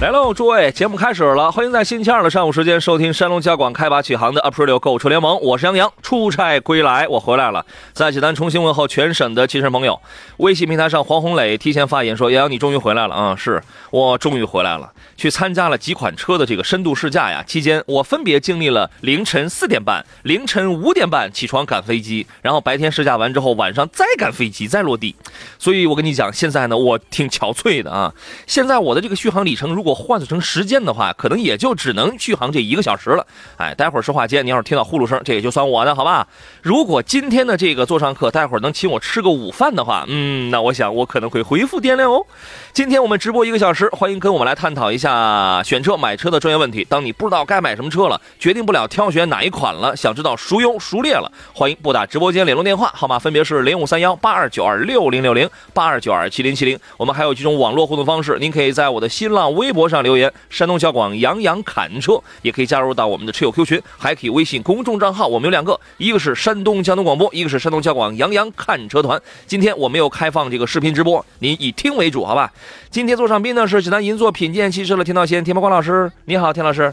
[0.00, 10.00] 来喽，诸位，节目开始了，欢迎在星期二的上午时间收听山东交广开拔启航的 April 购车联盟，我是杨洋，出差归来，我回来了，在济南重新问候全省的亲人朋友。
[10.38, 13.36] 微信平台上，黄红磊提前发言说：“杨洋，你终于回来了啊！
[13.36, 17.44] 是我终于回来了，去参加了几款车的这个深度试驾呀。
[17.46, 25.14] 期间我分别经历了凌晨四点半、凌晨五点半起床赶飞机，然后白天试驾完之后，晚上再赶飞机再落地。
[25.58, 28.14] 所以我跟你讲，现在呢，我挺憔悴的啊。
[28.46, 33.26] 现在我的这个续航里程，如果我换算成时间的话，可能也就只能续航这一个小时了。
[33.56, 36.28] 哎，待会儿说话间，你要是听到呼噜声，这也就算我的，好吧？
[36.62, 42.24] 如果今天的这个座上客待会儿能请我吃个午饭的话，嗯，那我想我可能会恢复电量哦。
[42.72, 46.86] 今天我们直播一个小时，欢迎跟我们来探讨一下选车买车的专业问题。
[46.88, 56.78] 当你不知道该买什么车了，决定不了挑选哪一款了，想知道孰优孰劣了，欢迎拨打直播间联络电话号码，分别是零五三幺八二九二六零六零八二九二七零七零。
[56.96, 69.18] 我们还有几种网络互动方式，您可以在我的新浪微博播上留言，山东交广杨洋侃车，也可以加入到我们的车友 Q 群，还可以微信公众账号，我们有两个，一个是山东交通广播，一个是山东交广杨洋看车团。
[69.46, 72.52] 今天我们又开放这个视频直播，您以听为主，好吧？
[72.90, 76.92] 今天坐上宾呢是济南银座品鉴汽车的田道贤田茂光老师，你好，田老师。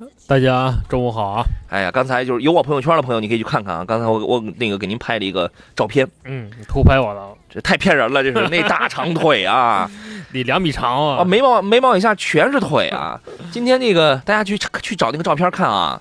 [0.26, 1.44] 大家中午好啊！
[1.68, 3.84] 哎呀，刚才就是有我朋友圈的朋友，你可以去看看啊。
[3.84, 9.90] 刚才我我那个给您拍了一个照片，嗯，偷拍我了，这太骗人了，这是那大长腿啊，
[10.32, 13.20] 你两米长啊，啊，眉毛眉毛以下全是腿啊。
[13.50, 16.00] 今天那个大家去去找那个照片看啊。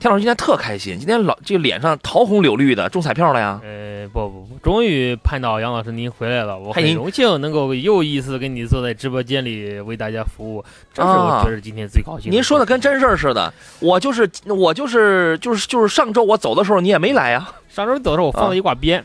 [0.00, 3.60] 田老师今天特开心，今天老这个脸上桃红柳绿的，中彩票了呀？
[3.62, 12.32] 呃，不不不，终于盼到杨老师您回来了，我很荣幸能够又一次跟你坐在直播间里为大家服务，这是我觉得今天最高兴。
[12.32, 17.52] 您说的跟真事儿似的，我就是我就是就是就是上周我走的时候你也没来啊？
[17.68, 19.04] 上周走的时候我放了一挂鞭，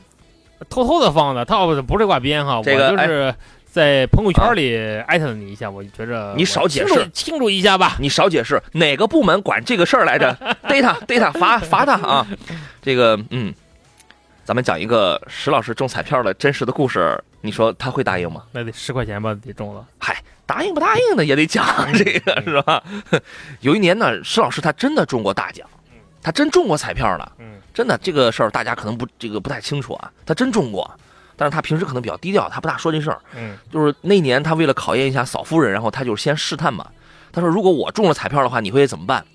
[0.70, 3.36] 偷偷的放的，他不是挂鞭哈，我就是。
[3.76, 4.74] 在朋友圈里
[5.06, 7.98] 艾特了你一下，我觉着你少解释，庆祝一下吧。
[8.00, 10.34] 你少解释，哪个部门管这个事儿来着？
[10.70, 12.26] 逮他，逮他，罚罚他啊！
[12.82, 13.54] 这个，嗯，
[14.46, 18.44] 咱们讲一个石老师中彩票的真实的故事，你说他会答应吗？
[18.54, 19.86] 那得十块钱吧，得中了。
[19.98, 22.82] 嗨，答应不答应的也得讲这个是吧？
[23.60, 25.68] 有一年呢，石老师他真的中过大奖，
[26.24, 27.30] 他真中过彩票了。
[27.40, 30.90] 嗯，真的这个事儿大家可能不这个不太清楚啊，他真中过。
[31.38, 33.20] 但是他平时可能比较低调，他不大说这事儿。
[33.36, 36.88] 嗯，就是那年他为了考验一下嫂夫人，然后他就先试探嘛。
[37.32, 39.26] 他说：“如果我中了彩票的话，你会怎么办？”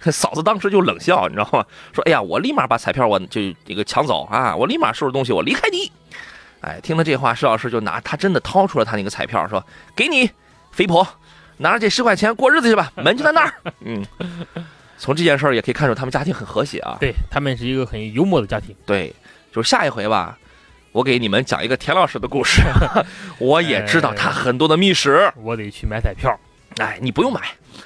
[0.12, 1.64] 嫂子当时就冷笑，你知道吗？
[1.92, 4.54] 说：“哎呀，我立马把彩票我就这个抢走啊！
[4.54, 5.90] 我立马收拾东西，我离开你。”
[6.62, 9.64] 哎，听了这话，施老师就拿他真的掏出了他那个彩票，说
[9.96, 10.30] ：“给你，
[10.70, 11.04] 肥婆，
[11.56, 13.52] 拿着这十块钱过日子去吧，门就在那儿。
[13.84, 14.04] ”嗯，
[14.96, 16.96] 从这件事儿也可以看出他们家庭很和谐啊。
[17.00, 18.72] 对他们是一个很幽默的家庭。
[18.86, 19.12] 对，
[19.52, 20.38] 就是下一回吧。
[20.98, 22.60] 我给你们讲一个田老师的故事，
[23.38, 25.32] 我也知道他很多的秘史。
[25.36, 26.36] 我得去买彩票。
[26.78, 27.40] 哎，你不用买，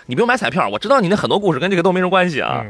[0.06, 0.66] 你不用买彩票。
[0.66, 2.64] 我知道你的很多故事跟这个都没什么关系啊。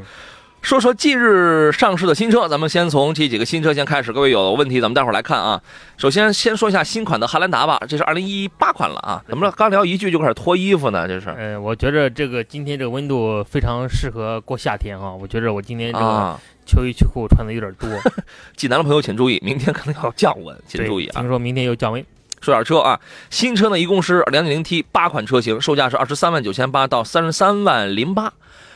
[0.61, 4.13] 说说近日上市的新车，咱们先从这几个新车先开始。
[4.13, 5.61] 各位有问题，咱们待会儿来看啊。
[5.97, 9.23] 首先先说一下新款的汉兰达吧，这是二零一八款了啊。
[9.29, 9.53] 怎么着？
[9.57, 11.07] 刚聊一句就开始脱衣服呢？
[11.07, 11.31] 这是？
[11.31, 15.13] 呃，我觉着这个今天这个温度非常适合过夏天啊。
[15.13, 17.89] 我觉着我今天这个秋衣秋裤穿的有点多。
[18.57, 21.21] 济南的朋友请注意，明天可能要降温，请注意啊。
[21.21, 22.05] 听说明天又降温。
[22.41, 23.01] 说点车啊，
[23.31, 28.33] 新车呢一共是两点零 T 八款车型，售价是二十三万九千八到三十三万零八。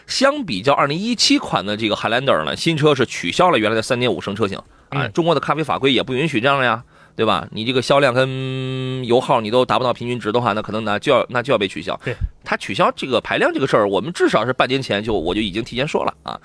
[0.07, 4.57] 相比较二零一七款的这个 Highlander 呢，新车是取消了原来的三点五升车型
[4.91, 5.09] 啊。
[5.09, 6.85] 中国的咖啡法规也不允许这样呀，
[7.17, 7.49] 对吧？
[7.51, 11.99] 你这个销量跟油耗你都达不到平均值的话，那可能那就要那就要被取消。
[12.05, 12.15] 对，
[12.45, 16.39] 它取消这个排量这个事儿，我们至少是半年前就我就已经提前说了啊。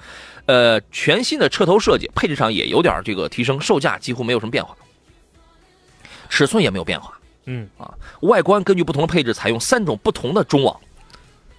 [0.45, 4.75] 呃，全新的车头设计，配置上也有点这个提升，售价几乎没有什么变化，
[6.29, 7.13] 尺寸也没有变化。
[7.45, 10.79] 嗯啊，外观根据不同的配置，采用三种不同的中网。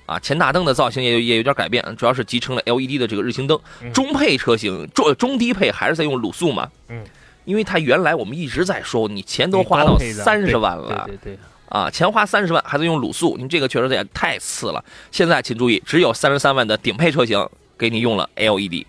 [0.07, 3.59] 啊，前大灯的造型也有也有点改变，主要是集成了 LED 的这个日行灯。
[3.95, 6.69] 中配车型中中低配还是在用卤素嘛？
[6.89, 7.05] 嗯，
[7.45, 14.85] 因为它原来我们一直在说，你钱都花到三十万了，对对对，啊，钱花三十万还在用卤素，你这个确实也太次了。
[15.11, 18.87] 现在请注意，只有三十三万的顶配车型给你用了 LED。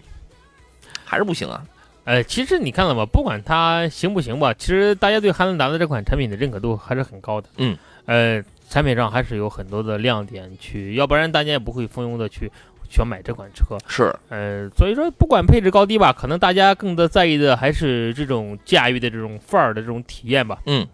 [1.06, 1.64] 还是不行啊。
[2.06, 3.06] 呃，其实你看了吧？
[3.06, 7.48] 不管它行不行吧，其实大家对汉兰达的这款产品的认可度还是很高的。
[7.58, 12.52] 嗯，呃，产品上还是有很多的亮点，去，要不然大家也不会蜂拥的去
[12.94, 13.78] 去买这款车。
[13.88, 20.60] 是，呃，所以说不管配置高低吧，可能大家更的在意的还是这种驾驭的这种范儿的这种体验吧。
[20.68, 20.86] 嗯，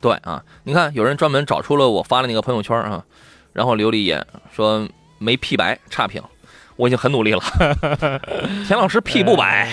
[0.00, 3.04] 对啊，你看有人专门找出了我发的那个朋友圈啊，
[3.52, 4.88] 然后留了一眼说
[5.18, 6.20] 没 P 白差评，
[6.74, 7.40] 我已经很努力了。
[8.66, 9.70] 田老师 P 不白。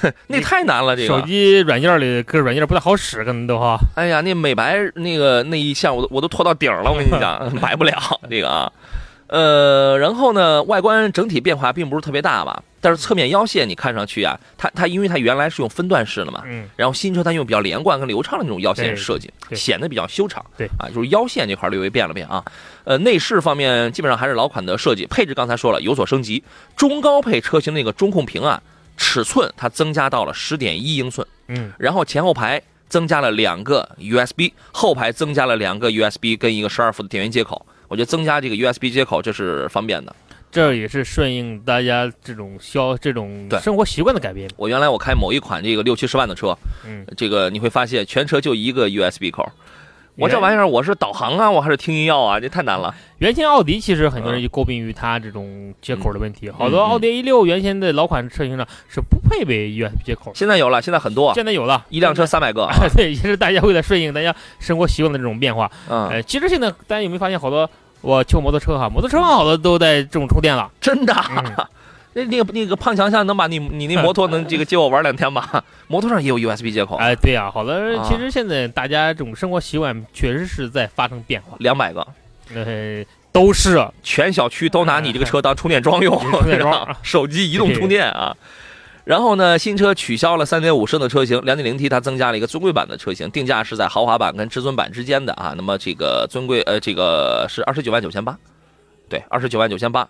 [0.28, 3.76] 那太难了，这个手机软件里各软件不太好使，可能都哈。
[3.94, 7.92] 哎呀，那美白那个那一项，我都我都拖到顶了，我跟你讲， 白不了
[8.30, 8.72] 这个啊。
[9.30, 22.44] 呃，然后呢，外观整体变化并不是特别大吧，但是侧面腰线你看上去啊，它它因为它原来是用分段式的嘛，嗯，然后新车它用比较连贯跟流畅的那种腰线设计，显得比较修长，对啊，就是腰线这块略微变了变啊。
[22.82, 26.42] 呃，内饰方面基本上还是老款的设计，配置刚才说了有所升级，
[26.76, 28.60] 中高配车型那个中控屏啊。
[28.96, 37.64] 尺寸它增加到了十点一英寸，嗯，然后前后排增加了两个 USB，后排增加了两个 USB 跟一个十二伏的电源接口。
[37.90, 40.14] 我觉得增加这个 USB 接口这是方便的，
[40.48, 44.48] 这也是顺应大家这种消这种生活习惯的改变。
[44.56, 46.56] 我原来我开某一款这个六七十万的车，
[46.86, 49.44] 嗯，这个你会发现全车就一个 USB 口。
[50.20, 52.38] 我这玩意儿我是导航啊，我还是听音乐啊？
[52.38, 52.94] 这太难了。
[53.18, 62.68] 原先奥迪其实很多人就诟病于它这种接口的问题，好多奥迪 A 六原先的老款车型上是不配备 USB 接口，现在有了，现在很多，现在有了，一辆车三百个。
[62.94, 67.68] 对，也是大家为了顺应大家生活习惯的这种变化，嗯，其实现在大家有没有发现好多
[68.02, 71.14] 我骑摩托车哈，摩托车好多都在这种充电了，真的。
[72.12, 75.48] 那那个那个胖强强能把你你那摩托能这个借我玩两天吗？
[75.86, 76.96] 摩托上也有 USB 接口。
[76.96, 77.96] 哎，对呀，好的。
[78.04, 81.56] 其实现在大家这种生活习惯确实是在发生变化。
[81.60, 82.06] 两百个，
[82.54, 88.36] 呃，都是全小区都拿你这个车当充电桩用，充电桩，手机移动充电啊。
[89.04, 95.54] 然后呢，新车取消了3.5升的车型，2.0T 它增加了一个尊贵版的车型，定价是在豪华版跟至尊版之间的啊。
[95.56, 98.36] 那么这个尊贵呃，这个是二十九万九千八，
[99.08, 100.06] 对，二十九万九千八。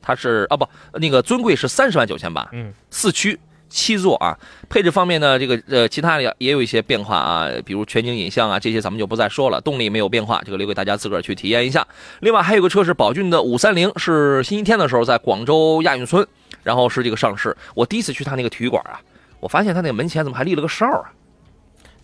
[0.00, 0.68] 它是啊不，
[0.98, 4.38] 那个尊贵是三十万九千八，嗯，四驱七座啊。
[4.68, 9.60] 配置方面呢，这个呃其他的也有一些变化啊，比如全景影像啊这些咱们就不再说了。
[9.60, 11.86] 动力没有变化，这个留给大家自个儿去体验一下。
[12.20, 16.26] 另外还有个车是宝骏的五三零，是星期天的时候在广州亚运村，
[16.62, 17.56] 然后是这个上市。
[17.74, 19.00] 我第一次去他那个体育馆啊，
[19.40, 21.12] 我发现他那个门前怎么还立了个哨啊？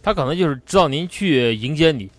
[0.03, 2.11] 他可能就是知道您去迎接你。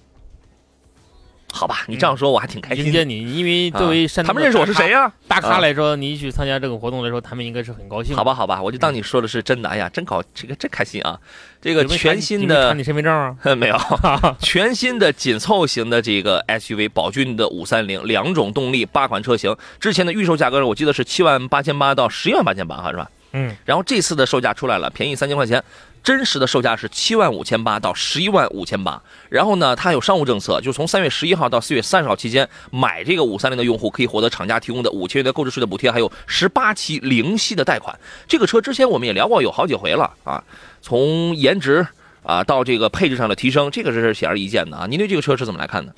[1.55, 2.85] 好吧，你这样说我还挺开心。
[2.85, 5.11] 迎接你，因为作为山他们认识我是谁呀？
[5.27, 8.13] 大咖来说，你去参加这个活动来说，他们应该是很高兴。
[8.13, 9.69] 好吧，好吧，我就当你说的是真的。
[9.69, 11.17] 哎呀，真搞，这个真开心啊！
[11.61, 13.35] 这个全新的，查你身份证啊？
[13.55, 13.77] 没有，
[14.39, 19.55] 全新的紧凑型的这个 SUV，宝骏的五三零，两种动力，八款车型。
[19.79, 23.09] 之前的预售价格我记得是七万八千八到十一万八千八，哈，是吧？
[23.31, 23.55] 嗯。
[23.65, 25.63] 然后这次的售价出来了，便宜三千块钱。
[26.05, 37.99] 真实的售价是七万五千八到十一万五千八，然后呢，它有商务政策，就从三月十一号到四月三十号期间，买这个五三零的用户可以获得厂家提供的五千元的购置税的补贴，还有十八期零息的贷款。
[38.27, 40.43] 这个车之前我们也聊过有好几回了啊，
[40.79, 41.87] 从颜值
[42.21, 44.85] 啊到这个配置上的提升，这个是显而易见的啊。
[44.87, 45.95] 您对这个车是怎么来看的？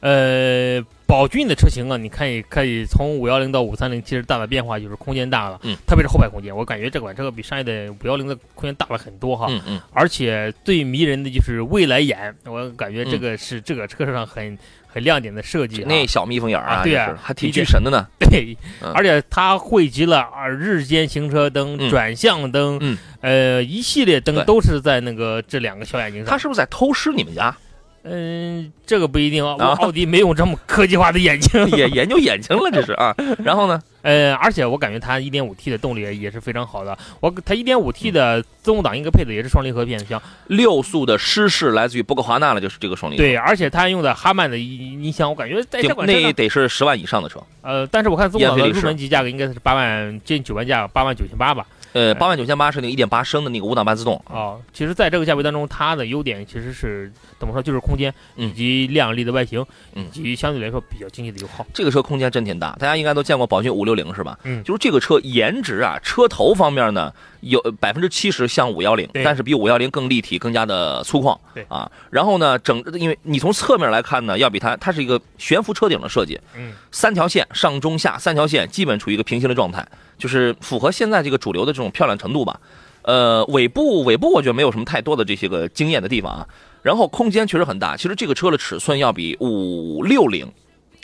[0.00, 0.84] 呃。
[1.08, 18.54] 宝骏的车型啊，你可以可以从五幺零到五三零，其实大的变化就是空间大了，嗯，特别是后排空间，我感觉这款车比上一代五幺零的空间大了很多哈，嗯嗯，而且最迷人的就是未来眼，我感觉这个是这个车上很很亮点的设计，那小蜜蜂眼啊，对啊，还挺巨神的呢， 对，
[18.92, 20.28] 而且它汇集了
[20.60, 27.56] 日间行车灯、转向灯，嗯，呃，一系列灯都是在那个这两个小眼睛上，它是不是在偷师你们家？
[28.04, 29.56] 嗯，这个不一定啊。
[29.80, 33.14] 奥迪没有这么科技化的眼睛， 也研究眼睛了，这是啊。
[33.44, 33.80] 然后呢？
[34.00, 36.96] 呃，而且我感觉它 1.5T 的动力也是非常好的。
[37.20, 43.22] 我它 1.5T 的自动挡应该配的也是双离合变速箱，六速的湿式来自于博格华纳了，就是这个双离合。
[43.22, 47.42] 对，而且它用的哈曼的音音箱，我感觉在这款车那得是十万以上的车。
[47.60, 51.66] 呃，但是我看自动挡的入门级价格应该是八万接近九万价，八万九千八吧。
[51.92, 54.60] 呃，八万九千八是那个一点八升的那个五档半自动哦。
[54.72, 57.62] 其实，在这个价位当中，它的优点其实是怎么说？
[57.62, 59.64] 就是空间以及靓丽的外形，
[59.94, 61.66] 以及相对来说比较经济的油耗。
[61.72, 64.38] 这个车空间真挺大，大家应该都见过宝骏五六零是吧？
[64.44, 71.38] 嗯，就是这个车颜值啊，车头方面呢有百分之七十像五幺零，但是比五幺零更立体，更加的粗犷。
[71.54, 76.40] 对啊，然后呢，整因为你从侧面来看呢，要比它它是一个悬浮车顶的设计。
[76.56, 79.86] 嗯，三条线上中下三条线基本处于一个平行的状态。
[80.18, 82.58] 就是符合现在这个主流的这种漂亮程度吧，
[83.02, 86.48] 呃，尾部尾部我觉得没有什么太多的这些个惊艳的地方啊，
[86.82, 90.44] 然后空间确实很大，其实这个车的尺寸要比五六零，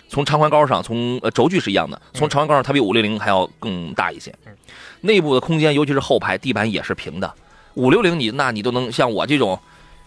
[0.09, 4.35] 从长宽高上从呃轴距是一样的，从长宽高上它比五六零还要更大一些。
[5.05, 7.33] 内部的空间，尤其是后排地板也是平的。
[7.75, 9.59] 五六零你那你都能像我这种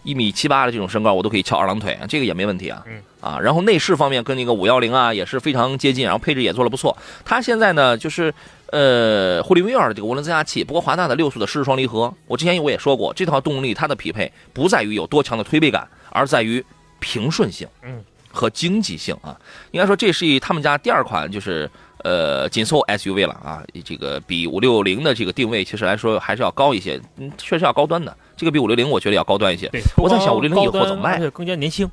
[0.03, 2.83] 一米七八的这种身高，我都可以翘二郎腿，这个也没问题啊。
[2.87, 6.95] 嗯啊，然后内饰方面跟那个五幺零啊也是非常接近，然后配置也做的不错。
[7.25, 8.33] 它现在呢就是
[8.71, 16.63] 呃霍利威尔的这个涡轮增压器，不过华纳的六速的湿式双离合，我之前我也说过，这套动力它的匹配不在于有多强的推背感，而在于
[16.99, 17.67] 平顺性。
[17.83, 18.03] 嗯。
[18.29, 19.35] 和经济性啊，
[19.71, 21.67] 应该说这是一他们家第二款就是
[22.03, 29.67] 呃紧凑 SUV 了啊，这个比五六零的这个定位其实来说还是要高一些，嗯，确实要高端的，这个比五六零我觉得要高端一些。
[29.69, 31.19] 对，我在想五六零以后怎么卖？
[31.31, 31.89] 更加年轻，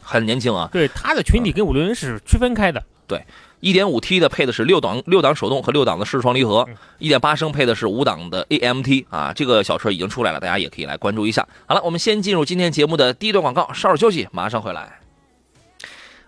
[0.00, 0.68] 很年轻啊。
[0.72, 2.82] 对，它的群体跟五六零是区分开的。
[3.06, 3.22] 对，
[3.60, 6.66] 一点五 T 的配的是六档六档手动和六档的湿双离合，
[6.98, 11.46] 一点八升配的是五档的 AMT 啊，这个小车已经出来了，大家也可以来关注一下。
[11.66, 15.01] 好了，我们先进入今天节目的第一段广告，稍事休息，马上回来。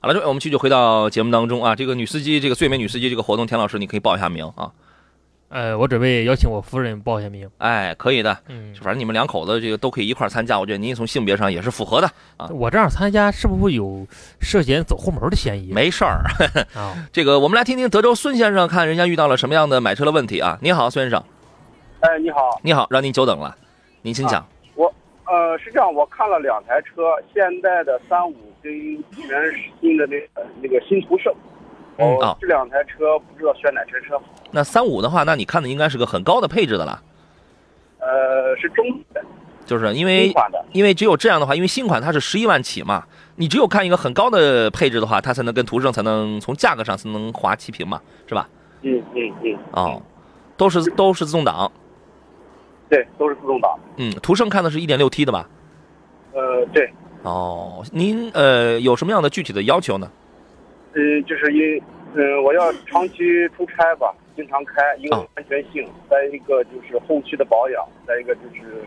[0.04, 1.75] 好了，这位我们继续回到节目当中啊。
[1.75, 4.70] 这个女司机，这个最美女司机这个活动，田老师你可以报一下名啊。
[5.49, 7.49] 呃，我准备邀请我夫人报一下名。
[7.56, 12.50] 哎，可以的，嗯，反正你们两口子这个都可以一块参加，我觉得您从性别上也是符合的啊。
[12.50, 14.06] 我这样参加是不是会有
[14.42, 15.73] 涉嫌走后门的嫌疑？
[15.73, 16.20] 没事儿
[16.75, 16.92] 啊。
[17.11, 20.58] 这个我们来听听德州孙先生，看人家遇到了什么样的买车的问题啊。
[20.61, 21.25] 你好，孙先生。
[22.00, 22.61] 哎，你好。
[22.62, 23.56] 你好，让您久等了，
[24.02, 24.46] 您请讲。
[24.75, 24.92] 我
[25.25, 28.34] 呃是这样，我看了两台车，现代的三五。
[28.64, 28.73] 跟
[29.28, 30.26] 原新的那个
[30.62, 31.30] 那个新途胜，
[31.99, 34.25] 哦，这两台车不知道选哪台车好。
[34.50, 37.02] 那三五的话，那你看的应该是个很高的配置的了。
[37.99, 39.23] 呃，是中的，
[39.66, 40.33] 就是因为
[40.73, 43.04] 因为只有这样的话，因为新款它是十一万起嘛，
[43.37, 48.49] 你只有看一个很高的配置的话，它才能跟途胜才能从价格上才能划齐平嘛，是吧？
[48.80, 49.59] 嗯嗯嗯。
[49.73, 50.02] 哦，
[50.56, 51.71] 都是都是自动挡。
[52.88, 53.78] 对，都是自动挡。
[53.99, 55.47] 嗯，途胜看的是一点六 T 的吧？
[56.33, 56.90] 呃，对。
[57.25, 60.11] 哦，您呃有什么样的具体的要求呢？
[60.93, 61.83] 嗯，就是因
[62.14, 68.85] 嗯我要长期出差吧，经常开，一个安全性，再一个就是后期的保养，再一个就是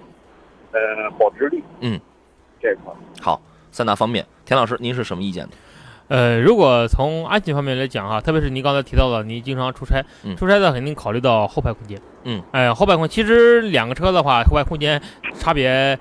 [0.72, 1.62] 呃保值率。
[1.82, 2.00] 嗯，
[2.62, 3.42] 这块好，
[3.72, 5.50] 三大方面，田老师您是什么意见呢？
[6.10, 10.06] 呃，如果从安全方面来讲哈，特别是您刚才提到了，您经常出差，
[10.38, 12.00] 出差的肯定考虑到后排空间。
[12.24, 15.02] 嗯，哎，后排空其实两个车的话，后排空间
[15.34, 15.98] 差别。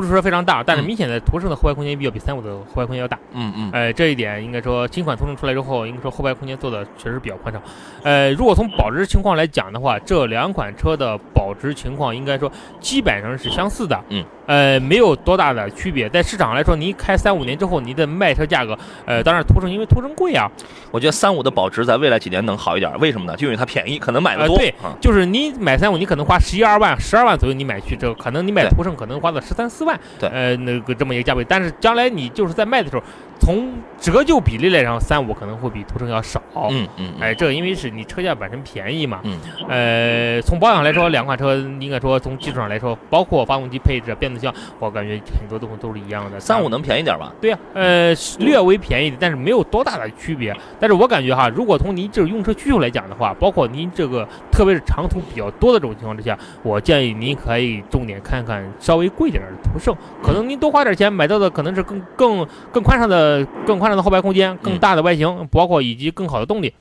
[0.00, 3.18] 不是说非常大，但是明显的途胜的后排空间比较比三五的后排空间要大。
[3.32, 7.62] 嗯嗯，哎，这一点应该说新款途胜出来之后，应该说后排空间做的确实比较宽敞。
[8.02, 12.50] 呃，如果从保值情况来讲的话，这两款车的保值情况应该说
[12.80, 13.98] 基本上是相似的。
[14.10, 16.08] 嗯，呃，没有多大的区别。
[16.08, 20.50] 在市场上来说，您开三五年之后，您的卖车价格，呃，当然途胜因为途胜贵啊。
[20.90, 23.36] 我觉得三五的保值在未来几年能好一点，为什么呢？
[23.36, 24.56] 就因为它便宜，可能买的多。
[24.56, 29.98] 对，就是你买三五，你可能花十一二万、十二万左右，你买去这个，可能你买途胜可能花到十三四万。
[30.18, 30.56] 对，呃。
[30.66, 33.02] 那个这么一个价位，但是将来你就是在卖的时候，
[33.38, 36.42] 从折旧比例来讲，三五可能会比途胜要少。
[36.70, 39.20] 嗯嗯，哎，这个因为是你车价本身便宜嘛。
[39.22, 39.38] 嗯。
[39.68, 46.40] 呃，从保养来说，两款车应该说从技术上来说，包括发动机配置、变速箱，我感觉很多东西都是一样的。
[46.40, 47.32] 三五能便宜点吧？
[47.40, 50.52] 对呀，呃，略微便宜，但是没有多大的区别。
[50.80, 60.48] 但是我感觉哈，如果从您这个用车需求来讲的话，包括您这个特别是长途比较多的这种情况之下，我建议您可以重点看看稍微贵点的途胜，可能。
[60.48, 66.72] 您多花点钱买到的可能是更更更宽敞的、更宽敞的后排空间、更大的外形，包括以及更好的动力。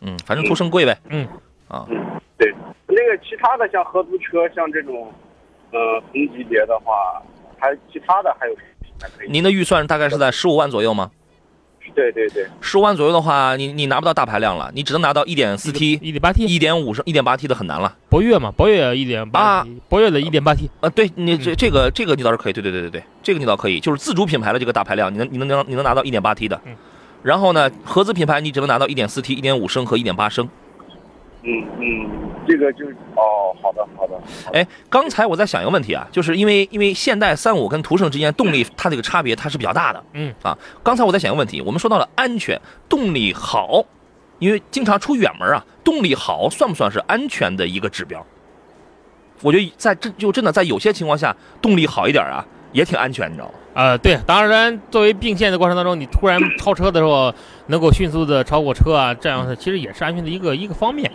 [0.00, 0.98] 嗯，反正途胜贵呗。
[1.08, 1.26] 嗯，
[1.68, 1.96] 啊，嗯，
[2.36, 2.54] 对。
[2.86, 5.10] 那个其他的像合资车，像这种，
[5.72, 7.22] 呃，同级别的话，
[7.58, 8.54] 还其他的还有
[9.00, 9.30] 还可以。
[9.30, 11.10] 您的预算大概是在十五万左右吗？
[11.96, 17.96] 对对对，十五万左右的话，你你拿不到大排量了，你只能拿到一点四 T、一点八 T、一点五升、一点八 T 的很难了。
[18.10, 26.60] 博越嘛，博越一点八，博越的一点八 T 啊，对你这这个这个你倒是可以，对对对对对，这个你倒可以，就是自主品牌的这个大排量，你能你能能你能拿到一点八 T 的，
[27.22, 30.46] 然后呢，合资品牌你只能拿到一点四 T、一点五升和一点八升。
[31.48, 32.10] 嗯嗯，
[32.46, 32.84] 这个就
[33.14, 34.20] 哦，好的好的。
[34.52, 40.04] 哎，刚才我在想一个问题啊，就是因为因为现代三五跟途胜之间动力它这个差别它是比较大的。
[40.14, 43.84] 嗯啊，刚才我在想一个问题，我们说到了安全，动力好，
[44.40, 48.26] 因为经常出远门啊，动力好算不算是安全的一个指标？
[49.42, 53.52] 我觉得在这就真的在有些情况下，动力好一点啊，也挺安全，你知道吗？
[53.74, 57.32] 呃，对，当然作为并线的过程当中，你突然 超车的时候
[57.66, 61.12] 能够迅速的超过车啊，这样其实也是安全的一个一个方面。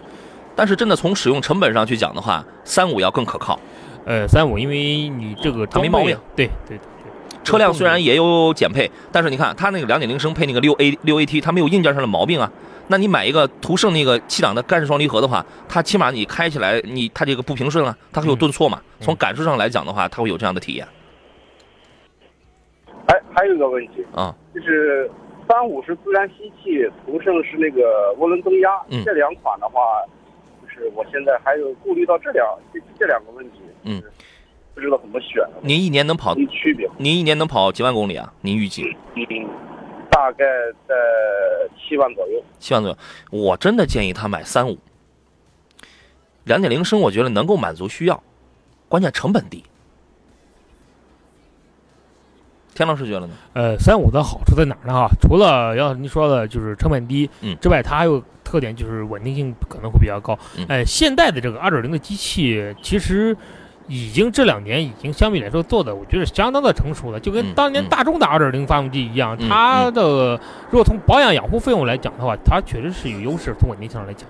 [0.62, 3.60] 但是真的从使用成本上去讲的话，三五要更可靠。
[4.06, 6.80] 呃，三五因为你这个它没毛病，对对对。
[7.44, 12.51] 车辆虽然也有减配，但是你看它那个两点零升配那个六 A 六 AT，它没有硬件上的毛病啊。
[12.89, 18.80] 那你买一个途胜那个七档的干式双离合的话，它起码你开起来你它这个不平顺啊，它会有顿挫嘛。
[19.00, 20.88] 从感受上来讲的话，它会有这样的体验。
[23.08, 25.10] 还还有一个问题啊，就是
[25.50, 28.70] 三五是自然吸气，途胜是那个涡轮增压，
[29.03, 29.82] 这两款的话。
[30.82, 34.02] 是就是我现在还有顾虑到这两这这两个问题，嗯
[34.74, 36.90] 不知道怎么选，您一年能跑区别？
[36.98, 38.34] 您一年能跑几万公里啊？
[38.42, 38.84] 您预计
[39.16, 39.48] 嗯，
[40.10, 40.46] 大概
[40.88, 40.96] 在
[41.78, 42.42] 七万左右。
[42.58, 42.98] 七万左右？
[43.32, 44.78] 我真的建议他买三五，
[46.46, 48.24] 两点零升，我觉得能够满足需要，
[48.88, 49.64] 关键成本低。
[52.74, 53.30] 田老师觉得呢？
[53.54, 54.94] 呃，三五的好处在哪儿呢？
[54.94, 60.38] 哈，除了要您说的就是成本低，嗯之外，它还有特点就是稳定性可能会比较高。
[60.58, 63.36] 嗯哎，现代的这个二点零的机器，其实
[63.88, 69.36] 已经这两年已经相比来说做的，我觉得相当的成熟了，就嗯跟当年嗯大众的二点零发动机一样。
[69.40, 74.28] 嗯它的如果从保养养护费用来讲的话，它确实是有优势，从稳定性上来讲。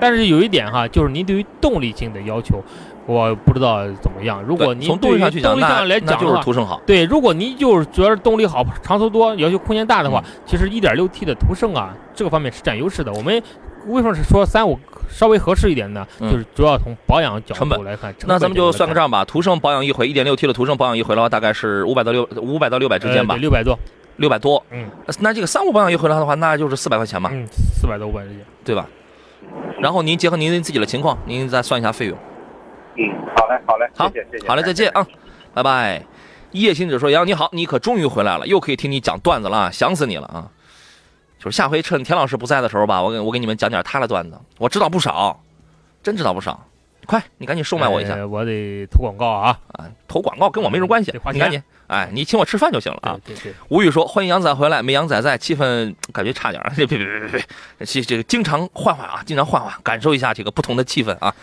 [0.00, 2.62] 但是有一点哈，就是您对于动力性的要求，
[3.06, 4.42] 我不知道怎么样。
[4.42, 6.80] 如果您对从动力上去讲，那就是途胜好。
[6.86, 13.12] 对，如果您就是觉得动力好、长途多、要求空间大的话，嗯其实 1.6T 的途胜啊，这个方面是占优势的。
[13.12, 13.42] 我们
[13.86, 16.06] 为什么是说三五稍微合适一点呢？
[16.20, 23.78] 嗯就是主要从保养角度来看，成那咱们就算个账吧，途胜保养一回，一点六 T 的途胜保养一回的话，大概是五百到六五百到六百之间吧，六百多，
[24.16, 24.62] 六百多。
[24.70, 24.86] 嗯
[25.20, 28.38] 那这个三五保养一回来的话，那就是四百块钱嘛，嗯，四百多五百之间。
[28.64, 28.86] 对吧？
[29.78, 32.16] 然后您结合您自己的情况，您再算一下费用。
[32.96, 35.06] 嗯，好嘞，好嘞，好谢谢谢谢，好嘞，再见啊，
[35.52, 36.02] 拜拜。
[36.52, 40.48] 叶行者说：“杨你好，你可终于回来了，又可以听你讲段子了啊，想死你了啊！
[41.36, 45.42] 就是下回趁田老师不在的时候吧，我给我给你们讲点他的段子，我知道不少，
[46.00, 46.64] 真知道不少。
[47.06, 49.58] 快，你赶紧收买我一下哎我得投广告啊！
[49.72, 49.90] 啊！
[50.06, 53.18] 投广告跟我没什么关系你赶紧，哎，你请我吃饭就行了啊。
[53.24, 56.72] 对对对，吴宇说：“欢迎杨仔回来，没杨仔在，气氛感觉差点儿。
[56.76, 57.44] 别别别别别，
[57.84, 61.34] 这这个经常换换啊，经常换换，感受一下这个不同的气氛啊。”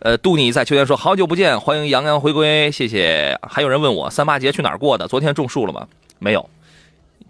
[0.00, 5.08] 呃，杜你在秋天说：“好久不见，欢迎杨洋回归，谢谢。”还有人问我三八节去哪儿过的？
[5.08, 5.88] 昨天种树了吗？
[6.18, 6.48] 没有。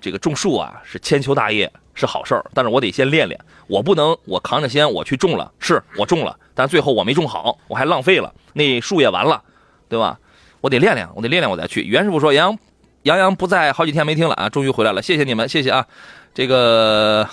[0.00, 3.40] 这个种树啊是千秋大业，是好事儿，但是我得先练练。
[3.68, 9.42] 我不能我扛着先我去种了，是我种了，但最后我没种好，我还浪费了，那树也完了，
[9.88, 10.18] 对吧？
[10.60, 11.82] 我得练练，我得练练，我再去。
[11.82, 12.58] 袁师傅说：“杨
[13.02, 15.86] 杨洋不在，好几天没听了啊，终于回来了，谢谢你们，谢谢啊。
[16.34, 17.28] 这个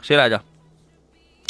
[0.00, 0.40] 谁来着？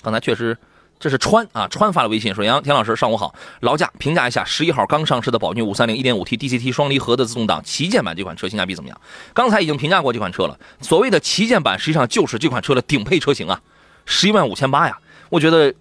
[0.03, 0.59] 刚才确实，
[1.01, 9.01] 这是川啊，川发了微信说：“杨田老师，上午好，劳驾评价一下十一号刚上市的宝骏五三零一点五 T DCT 双离合的自动挡旗舰版这款车性价比怎么样？
[9.33, 10.59] 刚才已经评价过这款车了。
[10.83, 13.59] 所谓的旗舰版，实际上就是这款车的顶配车型啊，
[14.05, 14.99] 十一万五千八呀，
[15.31, 15.75] 我觉得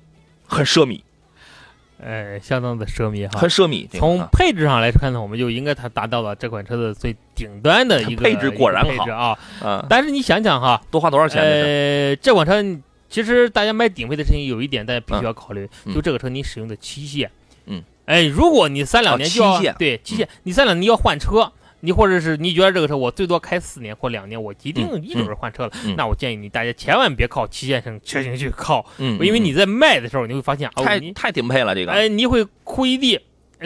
[0.47, 1.01] 很奢靡，
[2.01, 3.49] 呃，相当的奢靡哈很。
[3.49, 3.89] 奢靡。
[3.91, 9.37] 从啊配置上来看呢，我们就应该它达到了这款车的最顶端的一个配置果然一个配置啊。
[9.61, 11.41] 啊，但是你想想哈，多花多少钱？
[11.43, 12.63] 呃，这款车
[13.09, 17.29] 其实大家买顶配的车型有一点大家必须要考虑，嗯就这个车你使用的期限。
[17.65, 21.51] 嗯，哎，如果你三两哦年就要、期限对期限，你三两年要换车。
[21.81, 31.93] 你或者是你觉得这个车我最多开四年或两年，我一定嗯一准是换车了，嗯那我建议你大家千万别靠期限型车型去靠，嗯，因为你在卖的时候你会发现太太顶配了，这个。
[31.93, 33.17] 哎你会哭一地，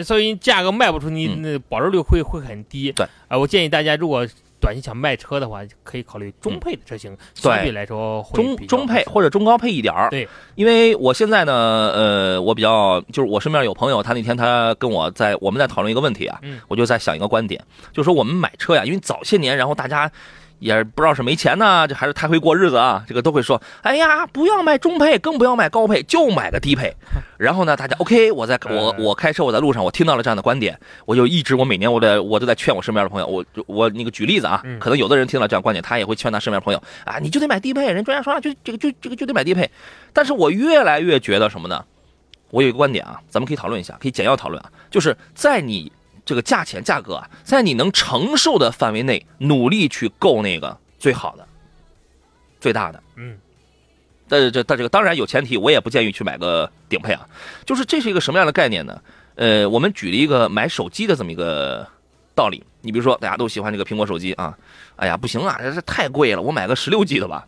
[0.04, 2.92] 所以价格卖不出，你保值率会会很低。
[2.92, 4.24] 对，啊，我建议大家如果
[4.64, 10.08] 短期想卖车的话，可以考虑中配的车型，相对来说会中中配或者中高配一点儿。
[10.10, 11.52] 对，因为我现在呢，
[11.94, 20.10] 呃，我比较就是我身边有朋友，他那天他跟我在我们在讨论一个问题啊，嗯我就在想一个观点，就是说我们买车呀，因为早些年，然后大家。
[20.58, 26.94] 也不知道是没钱呢，这还是太会过日子啊，这个都会说，哎呀，不要买中配，更不要买高配，就买个低配。
[27.36, 39.68] 然后呢，大家 OK，我在我嗯我开车我在路上，我听到了这样的观点，我就一直我每年我在我都在劝我身边的朋友，我我那个举例子啊，嗯可能有的人听到这样观点，他也会劝他身边朋友啊，你就得买低配，人专家说了，就这个就这个就得买低配。
[40.12, 41.84] 但是我越来越觉得什么呢？
[42.50, 45.90] 我有一个观点啊，咱们可以讨论一下，可以简要讨论啊，就是在你
[46.24, 51.46] 这个价钱价格啊，在你能承受的范围内，努力去购那个最好的、
[52.60, 53.02] 最大的。
[53.16, 53.38] 嗯，
[54.28, 57.28] 但这但这个当然有前提，我也不建议去买个顶配啊。
[57.64, 59.00] 就是这是一个什么样的概念呢？
[59.34, 61.86] 呃，我们举了一个买手机的这么一个
[62.34, 62.62] 道理。
[62.80, 64.56] 你比如说，大家都喜欢这个苹果手机啊，
[64.96, 67.46] 哎呀不行啊，这这太贵了，我买个十六 G 的吧。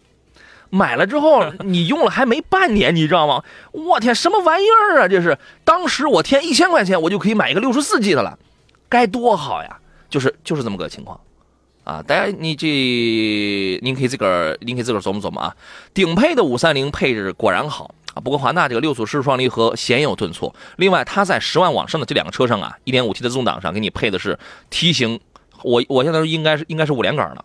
[0.68, 3.44] 买了之后，你用了还没半年，你知道吗？
[3.70, 5.08] 我天，什么玩意儿啊！
[5.08, 8.36] 这是当时我添一千块钱，我就可以买一个六十四 G 的了，
[8.88, 9.79] 该多好呀！
[10.09, 11.20] 就是就是这么个情况。
[11.85, 12.66] 啊，大家你这
[13.83, 15.55] 您可以自个儿，您可以自个儿琢磨琢磨啊。
[15.94, 20.53] 顶配的五三零配置果然好啊，不过华纳这个六速湿式双离合鲜有顿挫。
[20.77, 24.37] 另外，它在十万往上的这两个车上啊，一点五 T 的自动挡上给你配的是
[24.68, 25.20] 梯形，
[25.62, 27.44] 我我现在应该是应该是五连杆的，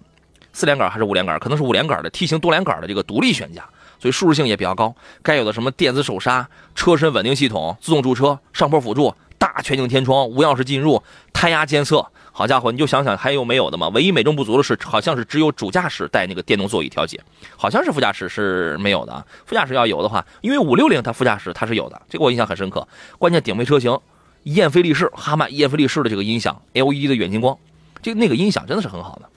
[0.53, 3.63] 四连杆还是五连杆，可能是五连杆的梯形多连杆的这个独立悬架，
[3.99, 4.95] 所以舒适性也比较高。
[5.21, 11.01] 该有的什么电子手刹、车身稳定系统、自动驻车、上坡辅助、大全景天窗、无钥匙进入、
[11.33, 12.05] 胎压监测。
[12.31, 13.87] 好家伙，你就想想还有没有的嘛？
[13.89, 17.19] 唯一美中不足的是，好像是只有主驾驶带那个电动座椅调节，
[17.57, 19.25] 好像是副驾驶是没有的啊。
[19.47, 22.87] 副驾驶要有的话，因为五六零它副驾驶它是有的，这个我印象很深刻。
[23.17, 23.99] 关键顶配车型，
[24.43, 27.57] 燕飞利仕哈曼燕飞利仕的这个音响，LED 的远近光，
[28.03, 29.27] 这那个音响真的是很好的，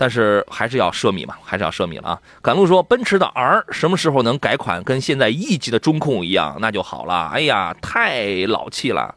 [0.00, 2.22] 但是还是要奢靡嘛，还是要奢靡了啊！
[2.40, 7.26] 赶路说，奔驰的 R 什么时候能改款跟现在 E 级的中控一样，那就好了。
[7.26, 9.14] 哎呀，太老气了，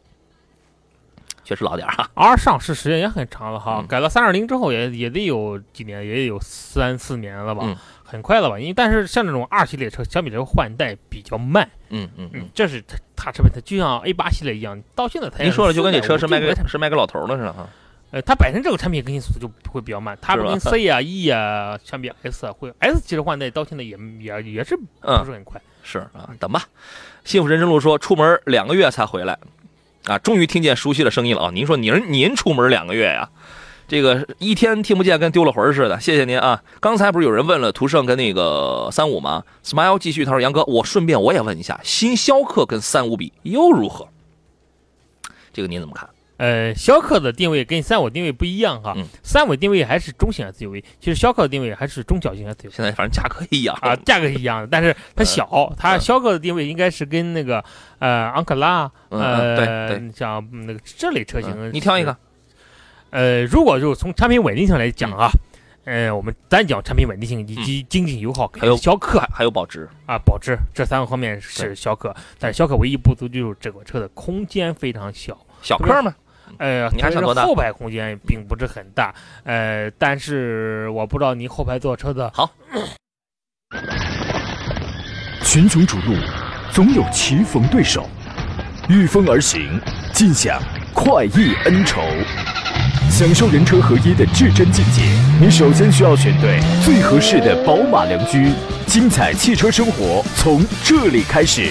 [1.42, 2.10] 确实老点啊。
[2.12, 8.60] R 上市时间也很长了哈，嗯改到三二零之后也也得有几年，也得有三四年了吧，嗯很快了吧？
[8.60, 17.66] 因为但是像这种二系列车，相比来说换代比较慢，嗯嗯嗯嗯，，这是它它这边它就像 A 八系列一样，到现在才您说了就跟你车是卖给是卖给老头了似的哈。
[18.14, 25.60] 呃，它本身这个产品更新速度就会比较慢，它是跟 C 啊、E 啊相比 S 啊会 S 其实换代到现在也也也是不嗯是，很快。
[25.82, 26.62] 是啊，等吧。
[27.24, 29.36] 幸福人生路说，出门两个月才回来，
[30.04, 31.50] 啊，终于听见熟悉的声音了啊！
[31.52, 33.28] 您说您您出门两个月呀？
[33.88, 35.98] 这个一天听不见，跟丢了魂似的。
[35.98, 36.62] 谢谢您啊！
[36.78, 44.06] 刚才不是有人问了途胜跟那个三五吗？Smile 继续，他说杨哥，我顺便我也问一下，新逍客跟三五比又如何？
[45.52, 46.08] 这个您怎么看？
[46.36, 49.06] 呃，逍客的定位跟三五定位不一样哈，嗯。
[49.22, 52.70] 三五定位还是中型 SUV，其实逍客的定位还是中小型 SUV。
[52.70, 53.76] 现在反正价格一样。
[53.80, 56.00] 啊，价格是一样的，但是它小，它嗯。
[56.00, 57.64] 逍客的定位应该是跟那个
[58.00, 62.16] 呃昂克拉，嗯呃，像那个这类车型嗯，你挑一个。。
[63.10, 65.30] 呃，如果就是从产品稳定性来讲啊，
[65.84, 66.06] 嗯。
[66.06, 69.20] 呃，我们单讲产品稳定性以及经济油耗，还有逍客。
[69.20, 76.14] 还还有保值，啊，保值这三个方面是逍客，但是逍客唯一不足就是这个车的空间非常小，小客嘛，
[76.58, 79.14] 呃，你还想多大后排空间并不是很大，
[79.44, 82.32] 呃，但是我不知道您后排坐车的
[85.42, 86.14] 群雄逐鹿，
[86.72, 88.08] 总有棋逢对手，
[88.88, 89.80] 御风而行，
[90.12, 90.60] 尽享
[90.92, 92.00] 快意恩仇。
[93.10, 95.02] 享受人车合一的至臻境界，
[95.40, 98.52] 你首先需要选对最合适的宝马良驹。
[98.86, 101.70] 精彩汽车生活从这里开始。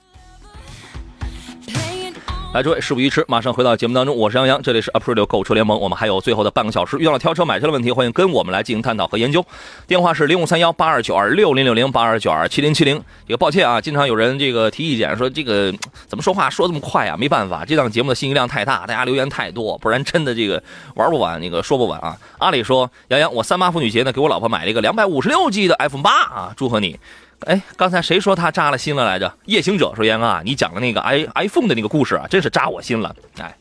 [2.53, 4.13] 来，诸位，事不宜迟，马上回到节目当中。
[4.13, 5.79] 我是杨洋，这里是 April 购车联盟。
[5.79, 9.41] 我们还有最后的半个小时，遇到了挑车买车的问题，欢迎跟我们来进行探讨和研究。
[9.87, 13.01] 电话是零五三幺八二九二六零六零八二九二七零七零。
[13.25, 15.73] 这个抱歉啊，经常有人这个提意见，说这个
[16.07, 17.15] 怎么说话说这么快啊？
[17.15, 20.61] 没办法，这档节目的信息量太大，大家留言太多，不然真的这个
[20.95, 22.17] 玩不完，那个说不完啊。
[22.39, 26.99] 阿里说，杨洋，我三八妇女节呢，给我老婆买了一个两百五十六 G 的 iPhone 八啊，祝贺你。
[27.47, 29.33] 哎，刚才谁说他扎了心了来着？
[29.45, 33.55] 夜行者说：“杨啊，你讲的那个 i iPhone 的那个故事啊，真是扎我心了。”哎，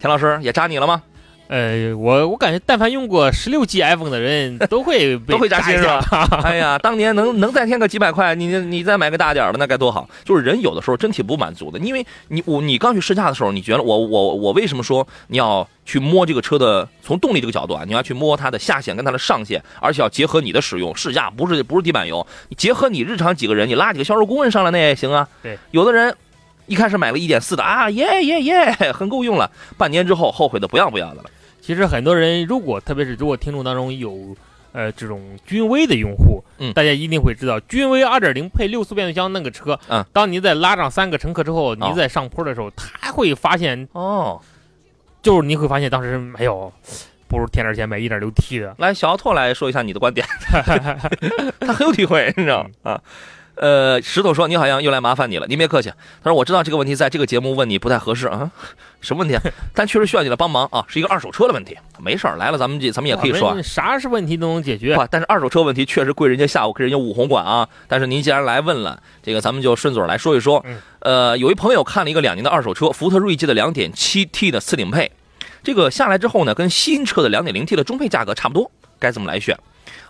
[0.00, 1.02] 田老师也扎你了吗？
[1.48, 6.40] 呃，我我感觉，但凡用过十六 G iPhone 的人 都会被都会扎心一下是吧？
[6.44, 10.08] 哎呀，当年能能再添个几百块，你你再买个大点儿的，那该多好！
[10.24, 25.28] 就是人有的时候真挺不满足的，因为你我你刚去试驾的时候，你觉得我我我为什么说你要去摸这个车的从动力这个角度啊，你要去摸它的下限跟它的上限，而且要结合你的使用试驾，不是不是地板油，你结合你日常几个人，你拉几个销售顾问上来那也行啊。
[25.42, 26.14] 对，有的人
[26.66, 31.30] 一开始买了一点四的啊，耶耶耶， 很够用了，半年之后后悔的不要不要的了。
[31.60, 34.36] 其实很多人，如果特别是如果听众当中有
[34.72, 44.40] 呃这种君威的用户，嗯大家一定会知道，君威二点零配六速变速箱那个车，嗯，当你在拉上三个乘客之后，哦你在上坡的时候，他会发现，哦，
[45.22, 46.72] 就是你会发现当时没有，
[47.26, 48.74] 不如添点钱买一点六 T 的。
[48.78, 50.24] 来，小奥拓来说一下你的观点，
[51.58, 52.92] 他很有体会，你知道吗？
[52.92, 53.00] 啊。
[53.56, 55.90] 呃，石头说：“你好像又来麻烦你了，您别客气。”
[56.22, 58.50] 他说：“我知道这个问题在这个节目问你不太合适啊，
[59.00, 59.42] 什么问题啊？
[59.74, 61.76] 但确实需要你的帮忙啊，是一个二手车的问题。
[61.98, 64.94] 没事儿，来了咱们这咱们也可以说啊 啥是问题都能解决。
[64.94, 67.66] 不，但是二手车问题确实归人家下午跟人家五红管啊。
[67.88, 70.62] 但是您既然来问了，这个咱们就顺嘴来说一说。
[70.66, 75.12] 嗯呃，有一朋友看了一个两年的二手车，福特锐际的 2.7T 的次顶配，
[75.62, 79.56] 这个下来之后呢，跟新车的 2.0T 的中配价格差不多，该怎么来选？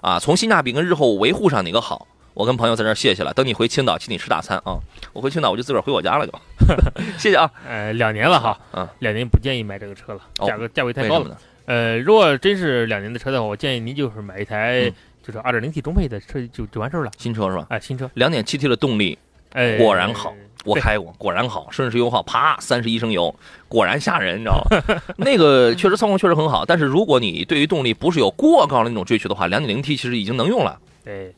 [0.01, 2.07] 啊，从性价比跟日后维护上哪个好？
[2.37, 4.77] 我跟朋友在这儿谢谢了，等你回青岛请你吃大餐啊！
[5.15, 6.33] 我回青岛我就自个儿回我家了就，
[7.17, 7.51] 谢谢啊。
[7.67, 11.31] 呃，两年了哈，嗯，两年不建议买这个车了，哦价格价位太高了。
[11.31, 11.37] 呢？
[11.65, 14.93] 呃，如果真是两年的车的话，我建议您就是买一台嗯
[15.27, 17.11] 就是二点零 T 中配的车就就完事儿了。
[17.17, 17.67] 新车是吧？
[17.71, 19.19] 哎，新车，两点七 T 的动力
[19.55, 20.35] 哎，果然好
[20.67, 23.35] 我开过，果然好，顺时油耗啪三十一升油，
[23.67, 25.01] 果然吓人，你知道吗？
[25.17, 30.79] 那个确实操控确实很好，但是如果你对于动力不是有过高的那种追求的话两点零 T 其实已经能用了。
[31.03, 31.33] 对，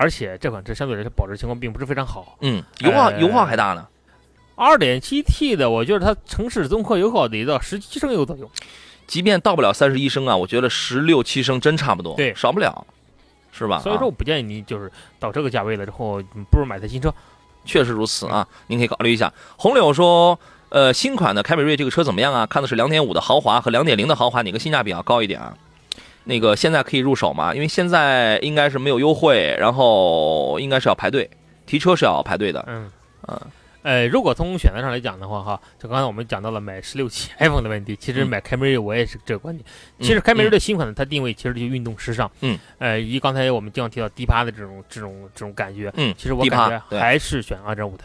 [0.00, 2.38] 而且这款车相对来说保值情况并不是非常好。
[2.40, 3.86] 嗯，油耗、呃油耗还大呢。
[4.54, 8.50] 二点七 T 的，我觉得它城市综合油耗得到十七升油左右。
[9.06, 12.86] 即便到不了三十一升啊，我觉得十六七升真差不多，对少不了，
[13.52, 13.78] 是吧？
[13.80, 17.12] 所以说，啊我不建议你就是到这个价位了之后，你不如买台新车。
[17.66, 19.30] 确实如此啊，您可以考虑一下。
[19.58, 20.38] 红柳说，
[20.70, 22.46] 呃，新款的凯美瑞这个车怎么样啊？
[22.46, 25.54] 看的是两点五的豪华和两点零的豪华，哪个性价比要高一点啊？
[26.24, 27.54] 那个现在可以入手吗？
[27.54, 31.28] 因为现在应该是没有优惠，然后应该是要排队，
[31.66, 32.64] 提车是要排队的。
[32.68, 32.90] 嗯
[33.28, 33.40] 嗯
[33.82, 39.64] 呃，如果从选择上来讲的话，哈，就刚才我们讲到了买十六期 iPhone 的问题，其实嗯买凯美瑞我也是这个观点。
[39.98, 42.30] 嗯其实凯美瑞的新款呢，它定位其实就运动时尚。
[42.42, 48.04] 嗯，呃，以刚才我们经常提到低趴的这种这种这种感觉，嗯其实我感觉还是选二点五的。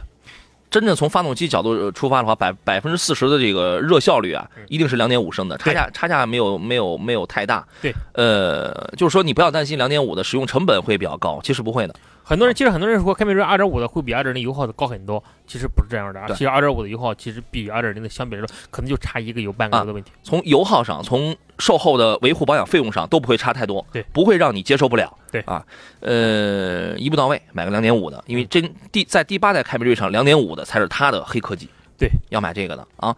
[0.70, 7.66] 真正从发动机角度呃出发的话，百百分之四十的这个热效率啊嗯，一定是两点五升的，差价差价没有没有没有太大。
[7.82, 11.96] 对，呃，就是说你不要担心两点五的使用成本会比较高，其实不会的。
[12.28, 16.26] 很多人其实很多人说凯美瑞二点五的会比二点零油耗的高很多，其实不是这样的啊。
[16.26, 20.12] 对其实二点五的油耗其实比二点零的相比来说，可能就差一个油半个油的问题。
[20.24, 25.64] 从油耗上，从售后的维护保养费用上都不会差太多，对不会让你接受不了，对啊，
[26.00, 33.16] 呃，一步到位，买个两点五的，因为真第在第八代凯美瑞上，两点五的才是它的黑科技，对，要买这个的啊。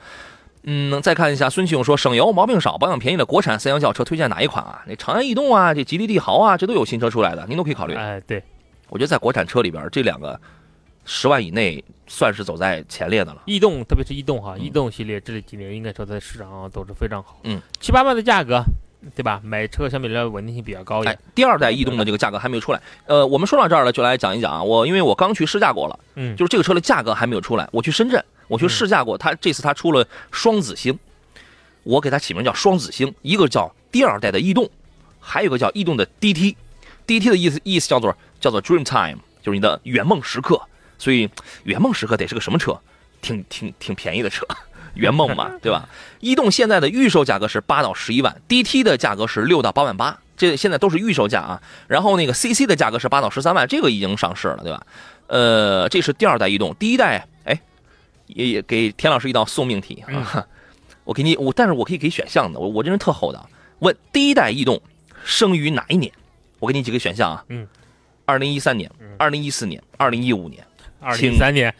[0.69, 4.83] 嗯，再看一下孙启勇说，省油、毛病少、保养便宜的国产三厢轿车推荐哪一款啊？
[4.85, 7.93] 那长安逸动啊，这吉利帝豪啊，这都有新车出来的，您都可以考虑。
[7.93, 8.43] 哎，对，
[8.89, 10.39] 我觉得在国产车里边，这两个
[11.05, 13.41] 十万以内算是走在前列的了。
[13.45, 17.39] 逸动特别是逸动哈，嗯逸动系列这几年应该说在市场上都是非常好。
[17.43, 18.63] 嗯，七八万的价格，
[19.15, 19.39] 对吧？
[19.43, 22.81] 买车相比来说稳定性比较高一哎点。，第二代逸动的这个价格还没有出来。
[23.05, 24.63] 呃，我们说到这儿了，就来讲一讲啊。
[24.63, 27.67] 我因为我刚去试驾过了，嗯，就是这个车的价格还没有出来。
[27.71, 30.97] 我去深圳，我去试驾过，它这次它出了双子星，
[31.83, 34.69] 我给它起名叫双子星，一个叫第二代的逸动，
[35.19, 36.55] 还有一个叫逸动的 DT。
[37.07, 40.61] DT 的意思意思叫做叫做 Dream Time，就是你的圆梦时刻。
[40.97, 41.29] 所以
[41.63, 42.79] 圆梦时刻得是个什么车？
[43.19, 44.45] 挺挺挺便宜的车，
[44.93, 45.89] 圆梦嘛，对吧？
[46.19, 51.61] 逸动现在的预售价格是八到十一万，DT 的价格是六到八万八，这现在都是预售价啊。
[51.87, 54.85] 然后那个 CC 的价格是八到十三万，这个已经上市了，对吧？
[55.25, 57.59] 呃，这是第二代逸动，第一代，哎，
[58.27, 60.47] 也也给田老师一道送命题啊。
[61.03, 63.49] 我给你，我但是我可以给选项的，我我这人特厚道。
[63.79, 64.79] 问第一代逸动
[65.23, 66.11] 生于哪一年？
[66.59, 67.43] 我给你几个选项啊。
[67.49, 67.67] 嗯。
[68.27, 70.61] 二零一三年嗯、二零一四年、二零一五年，
[70.99, 71.73] 二零请一三年，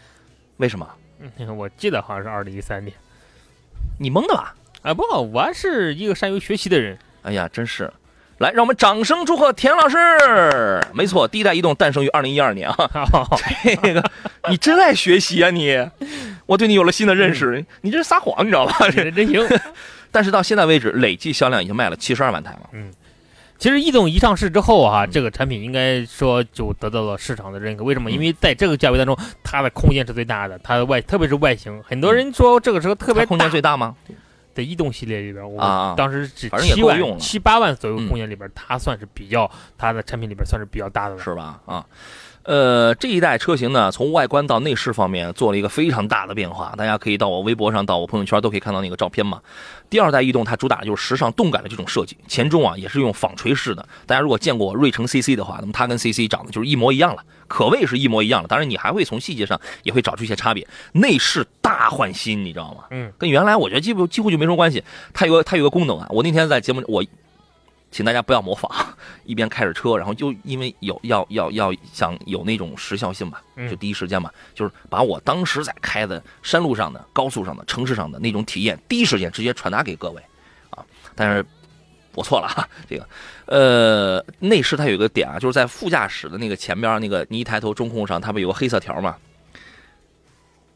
[0.55, 0.87] 为什么？
[1.19, 2.95] 嗯我记得好像是二零一三年。
[3.99, 4.55] 你蒙的吧？
[4.81, 6.97] 啊，不，我是一个善于学习的人。
[7.23, 7.91] 哎呀，真是！
[8.37, 9.97] 来，让我们掌声祝贺田老师。
[10.93, 12.75] 没错，第一代移动诞生于二零一二年啊。
[13.75, 14.11] 这个
[14.49, 15.85] 你真爱学习啊你！
[16.45, 18.73] 我对你有了新的认识，你这是撒谎，你知道吧？
[18.89, 19.45] 这这真行。
[20.11, 22.69] 但是到现在为止，累计销量已经卖了七十二万台了。
[23.57, 27.83] 其实逸动一上市之后啊，嗯这个产品应该说就得到了市场的认可。
[27.83, 28.09] 为什么？
[28.09, 33.27] 嗯因为在这个价位当中，它的空间是最大的，它的外特别是外形，很多人说这个车特别大。
[33.27, 33.95] 空间最大吗？
[34.53, 41.21] 在逸动系列里边，我当时只七万七八万左右嗯空间里边，它算是比较它的产品里边算是比较大的了。
[41.21, 41.61] 是吧？
[41.67, 41.85] 啊，
[42.47, 49.41] 呃，这一代车型呢，从外观到内饰方面做了一个非常大的变化，大家可以到我微博上、到我朋友圈都可以看到那个照片嘛。
[49.89, 53.85] 第二代逸动它主打的就是时尚动感的这种设计，前中啊也是用纺锤式的。
[54.05, 58.47] 大家如果见过瑞城 CC 的话，那么它跟 CC 长得就是一模一样了，可谓是一模一样了。
[58.47, 60.65] 当然你还会从细节上也会找出一些差别。
[60.93, 62.85] 内饰大换新，你知道吗？
[62.91, 64.81] 嗯，跟原来我觉得几乎几乎就没什么关系。
[65.13, 67.03] 它有个它有个功能啊，我那天在节目我。
[67.89, 68.69] 请大家不要模仿，
[69.23, 80.21] 一边开着车，然后就因为有要要要想有那种时效性吧，嗯就第一时间嘛，就是把我当时在开的山路上的、高速上的、城市上的那种体验，第一时间直接传达给各位，
[80.69, 81.45] 啊，但是
[82.13, 83.07] 我错了哈，这个，
[83.45, 89.15] 呃，内饰它有一个点啊，就是在副驾驶的那个前边那个，你一抬头中控上，它不有个黑色条吗？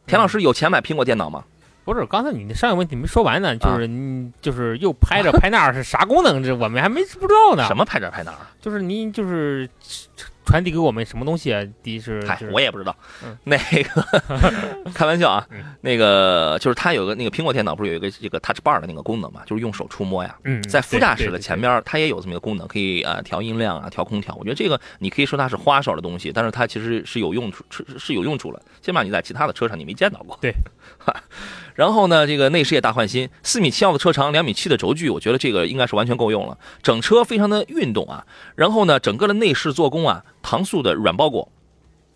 [0.07, 1.43] 田老师有钱买苹果电脑吗？
[1.83, 6.41] 不是，刚才你那上一个问题没说完呢，啊就是你就是又拍这拍那儿是啥功能？
[6.43, 7.65] 这我们还没不知道呢。
[7.67, 8.37] 什么拍这拍那儿？
[8.61, 9.67] 就是您就是
[10.45, 11.63] 传递给我们什么东西啊？
[11.81, 13.35] 第一是嗨就，是我也不知道嗯。
[13.43, 14.05] 那个
[14.93, 20.35] 开玩笑啊嗯，那个就是它有个那个苹果电脑不是有一个这个 Touch Bar 的那个功能嘛，就是用手触摸呀。
[20.43, 24.35] 嗯，在副驾驶的前，边，它也有这么一个功能，可以呃调音量啊，调空调。
[24.35, 28.61] 我觉得这个你可以说它是花哨的东西，但是它其实是有用处，是是有用处了。
[28.81, 30.37] 起码你在其他的车上你没见到过。
[30.41, 30.53] 对。
[31.81, 36.55] 然后呢，这个内饰也大换新，四米七幺的车长，两米七的轴距，我觉得这个应该是完全够用了。
[36.83, 38.23] 整车非常的运动啊。
[38.53, 41.51] 然后呢，整个的内饰做工啊，搪塑的软包裹。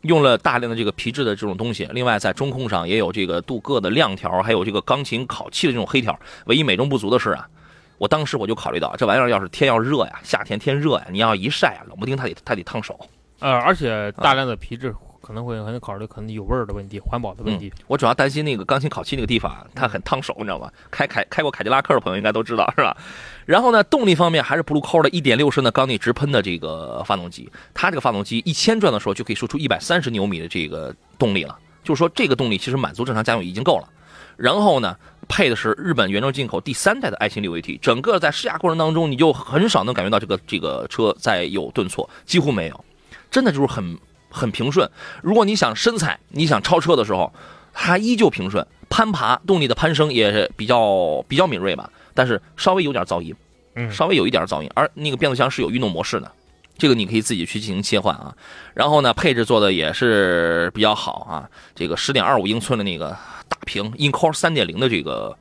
[0.03, 6.15] 用了大量的这个皮质的这种东西，另外在中控上也有这个镀铬的亮条，还有这个钢琴烤漆的这种黑条。
[6.45, 7.49] 唯一美中不足的是啊，
[7.97, 12.99] 我当时我就考虑到，这玩意儿要是天要热呀，夏天天热呀，你要一晒啊，冷不丁它得它得烫手。
[13.39, 14.93] 呃，而且大量的皮质
[15.25, 17.73] 可能会可能考虑可能有味儿的问题、环保的问题。
[17.87, 20.71] 我主要担心那个钢琴烤漆那个地方，它很烫手，你知道吗？
[20.91, 22.95] 开凯开过凯迪拉克的朋友应该都知道，是吧？
[23.47, 33.89] 然后呢，动力方面还是 Blue Core 的1.6升的缸内直喷的这个发动机，它这个发动机一千转的时候就可以输出130牛米的这个动力了，就是说这个动力其实满足正常家用已经够了。
[34.37, 34.95] 然后呢，
[35.27, 42.85] 配的是日本原装进口第三代的爱信六 AT，整个在试驾过程当中，你就很少能感觉到这个这个车在有顿挫，几乎没有，
[43.31, 43.97] 真的就是很
[44.35, 44.89] 很平顺。
[45.23, 47.31] 如果你想深踩，你想超车的时候，
[47.73, 53.33] 它依旧平顺，攀爬动力的攀升也是比较比较敏锐吧，但是稍微有点噪音，
[53.75, 56.31] 嗯，稍微有一点噪音，而那个变速箱是有运动模式的。
[56.77, 58.35] 这个你可以自己去进行切换啊，
[58.73, 61.49] 然后呢，配置做的也是比较好啊。
[61.73, 63.17] 这个十点二五英寸的那个
[63.47, 65.37] 大屏，InCore 三点零的这个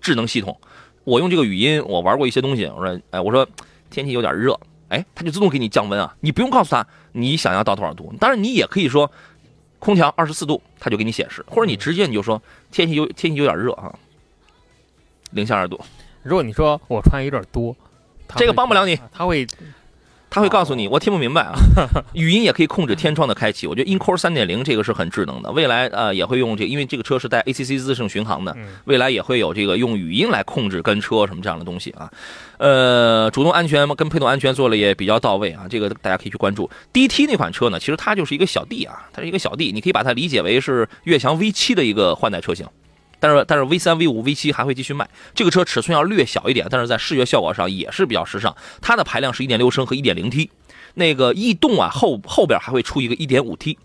[0.00, 0.58] 智能系统，
[1.04, 2.64] 我用这个语音，我玩过一些东西。
[2.74, 3.46] 我说，哎，我说
[3.90, 4.58] 天气有点热，
[4.88, 8.12] 哎，它就自动给你降温啊，你不用告诉他你想要到多少度。
[8.18, 9.10] 当然，你也可以说
[9.78, 13.94] 空调二十四度，它就给你显示，或者你直接你就说天气有天气有点热啊，
[15.30, 15.80] 零下二度，
[16.22, 17.76] 如果你说我穿有点多，
[18.36, 19.46] 这个帮不了你，它会
[20.30, 21.54] 他会告诉你，我听不明白啊。
[22.12, 25.50] 语音也可以控制天窗的开启，我觉得 InCore 三点零这个是很智能的。
[25.52, 32.10] 未来呃也会用这，因为这个车是带 ACC 自适应巡航的，嗯未来也会有这个用语音来控制跟车什么这样的东西啊。
[32.58, 36.68] 呃，主动安全跟配动安全做的也比较到位啊，这个大家可以去关注。
[36.92, 42.66] DT 那款车呢，其实它就是一个小弟啊，它是一个小弟你可以把它理解为是悦翔 V 七的一个换代车型。
[43.20, 45.08] 但是但是 V 三、V 五、V 七还会继续卖。
[45.34, 48.54] 这个车尺寸要略小一点，但是在视觉效果上也是比较时尚。
[48.80, 50.48] 它的排量是1.6升和 1.0T，
[50.94, 53.76] 那个逸动啊后后边还会出一个 1.5T，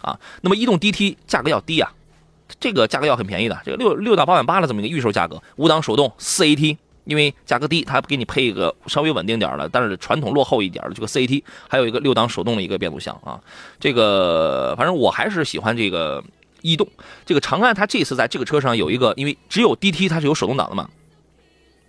[0.00, 1.92] 啊，那么逸动 DT 价格要低啊，
[2.60, 6.76] 这个价格要很便宜的，这个六六到八万八的这么一个预售价格，五档手动四 AT。
[7.04, 13.40] 因为价格低，它给你配一个稍微稳定点的，但是传统落后一点的这个 CAT，还有一个六档手动的一个变速箱啊。
[13.80, 16.22] 这个反正我还是喜欢这个
[16.62, 16.88] 逸动。
[17.24, 20.88] 这个长安它这次在这个车上有一个，因为只有 DT 它是有手动挡的嘛，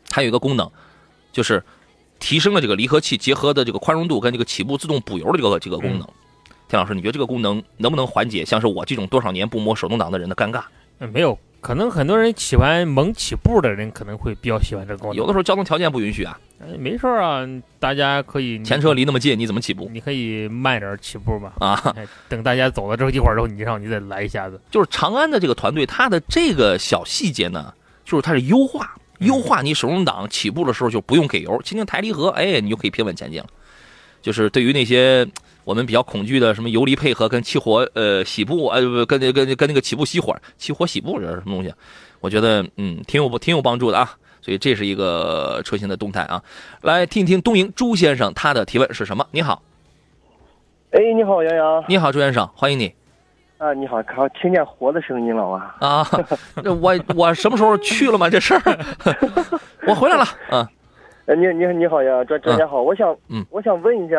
[0.09, 0.69] 它有一个功能，
[1.31, 1.63] 就是
[2.19, 6.07] 提升了这个离合器结合的这个宽容度跟这个起步自动补油的这个这个功能。
[6.67, 10.63] 田老师，你觉得这个功能能不能缓解像是我这种多少年不摸手动挡的人的尴尬？
[10.99, 15.17] 呃没有，可能很多人喜欢猛起步的人可能会比较喜欢这个功能。
[15.17, 17.45] 有的时候交通条件不允许啊，哎没事儿啊，
[17.79, 21.51] 大家可以前车离那么近，你怎么起步你可以慢点起步嘛。
[21.59, 21.93] 啊？
[21.97, 24.59] 哎，等大家走了之后一会儿之后，你让你再来一下子。
[24.71, 27.73] 就是长安的这个团队，它的这个小细节呢，
[28.05, 33.47] 就是它是优化，优化你手动挡起步的时候就不用给油，轻轻抬离合，哎，你就可以平稳前进了。
[34.21, 35.25] 就是对于那些
[35.63, 41.73] 我们比较恐惧的什么油离配合跟起火呃起步，呃不跟那跟跟那个起步熄火、起火起步这是什么东西？
[42.19, 44.11] 我觉得嗯挺有挺有帮助的啊。
[44.41, 46.41] 所以这是一个车型的动态啊，
[46.81, 49.27] 来听一听东营朱先生他的提问是什么？
[49.31, 49.61] 你好，
[50.91, 52.91] 哎，你好，杨洋你好，朱先生，欢迎你
[53.57, 53.73] 啊！
[53.73, 55.75] 你好，看听见活的声音了啊！
[55.81, 56.07] 啊！
[56.63, 58.29] 这我我什么时候去了吗？
[58.29, 58.79] 这事儿，
[59.85, 60.67] 我回来了啊。
[61.29, 63.45] 呃，你你你好呀，专专家好，我想嗯。
[63.51, 64.17] 我想问一下，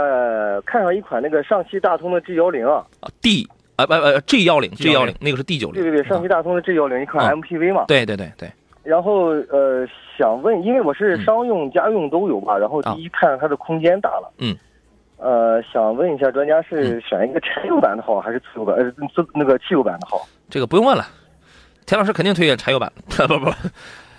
[0.64, 2.86] 看上一款那个上汽大通的 G 幺零啊
[3.20, 5.12] ，D 啊不呃 G 幺零 G 幺零。
[5.14, 8.48] G10 那个是 D 九零，对对对，上汽大通的 G 幺零一款啊 MPV 嘛，对对对对，
[8.84, 9.84] 然后呃
[10.16, 11.24] 想问，因为我是嗯。
[11.24, 12.94] 商用、家用都有吧，然后啊。
[12.94, 14.54] 第一看它的空间大了，嗯，
[15.16, 18.76] 呃想问一下专家是选一个柴油版的好还是汽油版？
[18.76, 20.24] 呃，自那个汽油版的好？
[20.48, 21.04] 这个不用问了，
[21.86, 22.92] 田老师肯定推荐柴油版，
[23.26, 23.50] 不 不，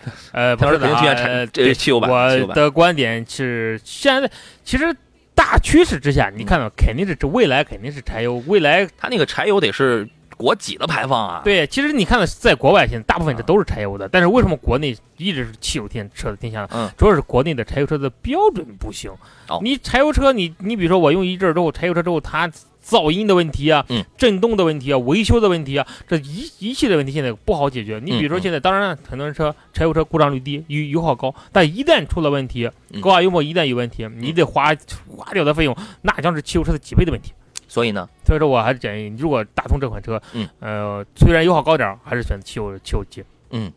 [0.34, 4.30] 呃，不是的这汽油版我的观点是，现在
[4.64, 4.96] 其实
[5.34, 10.08] 大趋势之下，你看到肯定是这未来肯定是柴油，未来它那个柴油得是
[10.42, 16.70] 国几的排放啊？，对，其实你看到在国外现在大部分这啊都是柴油的，但是为什么国内一直是汽油天车的天下呢？
[16.74, 19.12] 嗯主要是国内的柴油车的标准不行。
[19.48, 22.52] 哦你柴油车，你你比如说我用一阵儿之后，柴油车之后它
[22.84, 28.02] 噪音的问题啊，嗯震动的问题啊，维修的问题啊，这一一系列问题现在不好解决。
[28.04, 34.74] 你比如说现在，当然很多人车柴油车故障率低，油油耗高，但一旦出了问题，嗯高压油膜一旦有问题，你得花
[35.08, 37.34] 花掉的费用，那将是汽油车的几倍的问题。
[37.72, 43.72] 所以呢，所以说，我还是建议，如果大通这款车，嗯，呃，虽然油耗高点儿，还是选汽油汽油机，嗯，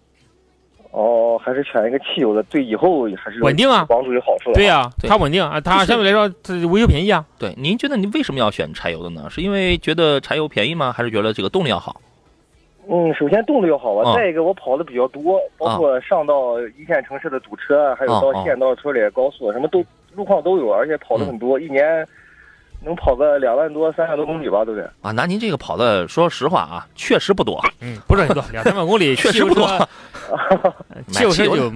[0.91, 4.55] 哦，还是选一个汽油的，对以后还是稳定啊帮助有好处的。
[4.55, 7.25] 对呀、对它稳定啊，它相对来说它维修便宜啊。
[7.39, 9.31] 对，您觉得您为什么要选柴油的呢？
[9.31, 10.93] 是因为觉得柴油便宜吗？
[10.93, 12.01] 还是觉得这个动力要好？
[12.91, 19.85] 嗯，首先动力要好啊，啊再一个我跑的比较多，包括上到一线城市的堵车，还有到啊县道、村里、高速，什么都
[20.17, 22.05] 路况都有，而且跑的很多，一年
[22.83, 24.89] 能跑个两万多、三万多公里吧，对不对？
[25.03, 29.65] 啊，那您这个跑的，说实话啊，确实不多，嗯，不是很多， 两三万公里，确实不多。
[30.31, 30.75] 呃
[31.09, 31.71] 汽油车就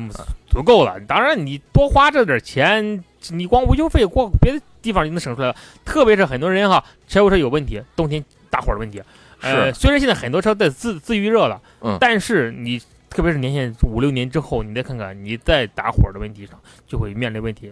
[0.48, 0.98] 足够了。
[1.06, 5.56] 当然，你多花这点钱，你光维修费，光别的地方就能省出来了。
[5.84, 9.02] 特别是很多人哈，柴油车有问题，冬天打火的问题。
[9.42, 12.80] 呃，虽然现在很多车在自自预热了，嗯但是你
[13.10, 17.70] 特别是年限五六年之后，你再看看你再打火的问题上就会面临问题。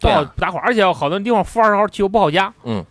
[0.00, 2.84] 不好打火，而且好多地方负二十号汽油不好加嗯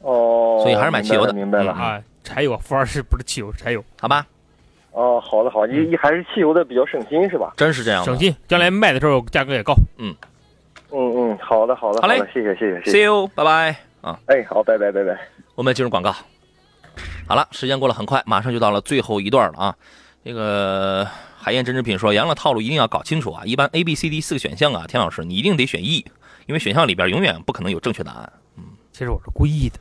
[0.00, 1.72] 哦，所以还是买汽油的明白了。
[1.72, 4.26] 啊，柴油负二十不是汽油，是柴油，好吧，
[4.92, 7.54] 哦，好的好的，你你还是汽油的比较省心是吧？
[7.56, 8.04] 真是这样。
[8.04, 9.74] 省心，将来卖的时候价格也高。
[9.98, 10.14] 嗯
[10.90, 13.02] 嗯嗯，好的好的好嘞的，谢谢谢谢谢 See 谢。
[13.04, 14.18] you，拜拜啊！
[14.26, 15.18] 哎，好，拜拜拜拜。
[15.54, 16.14] 我们进入广告。
[17.26, 19.74] 好了，时间过了很快，马上就到了最后一段了啊。
[20.24, 21.06] 这个
[21.44, 23.44] 海燕针织品说，杨的套路一定要搞清楚啊。
[23.44, 26.02] 一般 A、B、C、D 四个选项啊，田老师你一定得选 E，
[26.46, 28.32] 因为选项里边永远不可能有正确答案。
[28.56, 29.78] 嗯其实我是故意的，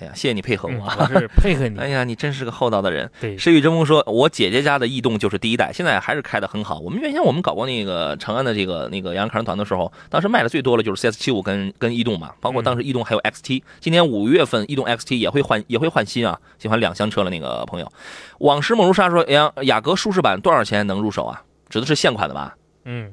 [0.00, 0.92] 哎呀，谢谢你配合嗯我。
[0.98, 1.78] 我是配合你。
[1.80, 3.10] 哎呀，你真是个厚道的人。
[3.20, 6.78] 对，诗与争锋说，我姐姐家的逸动就是第一代，现在还是开的很好。
[6.80, 13.62] 我们原先我们搞过那个长安的这个那个洋洋看团的时候，当时卖的最多的就是 CS 七五跟跟逸动嘛，包括当时逸动还有 XT。
[13.80, 17.92] 今年五月份逸动 XT 也会换也会换新啊，喜欢两厢车的那个朋友。
[18.40, 21.42] 往事梦如沙说，雅雅阁舒适版多少钱能入手啊？
[21.68, 22.56] 指的是现款的吧？
[22.84, 23.12] 嗯，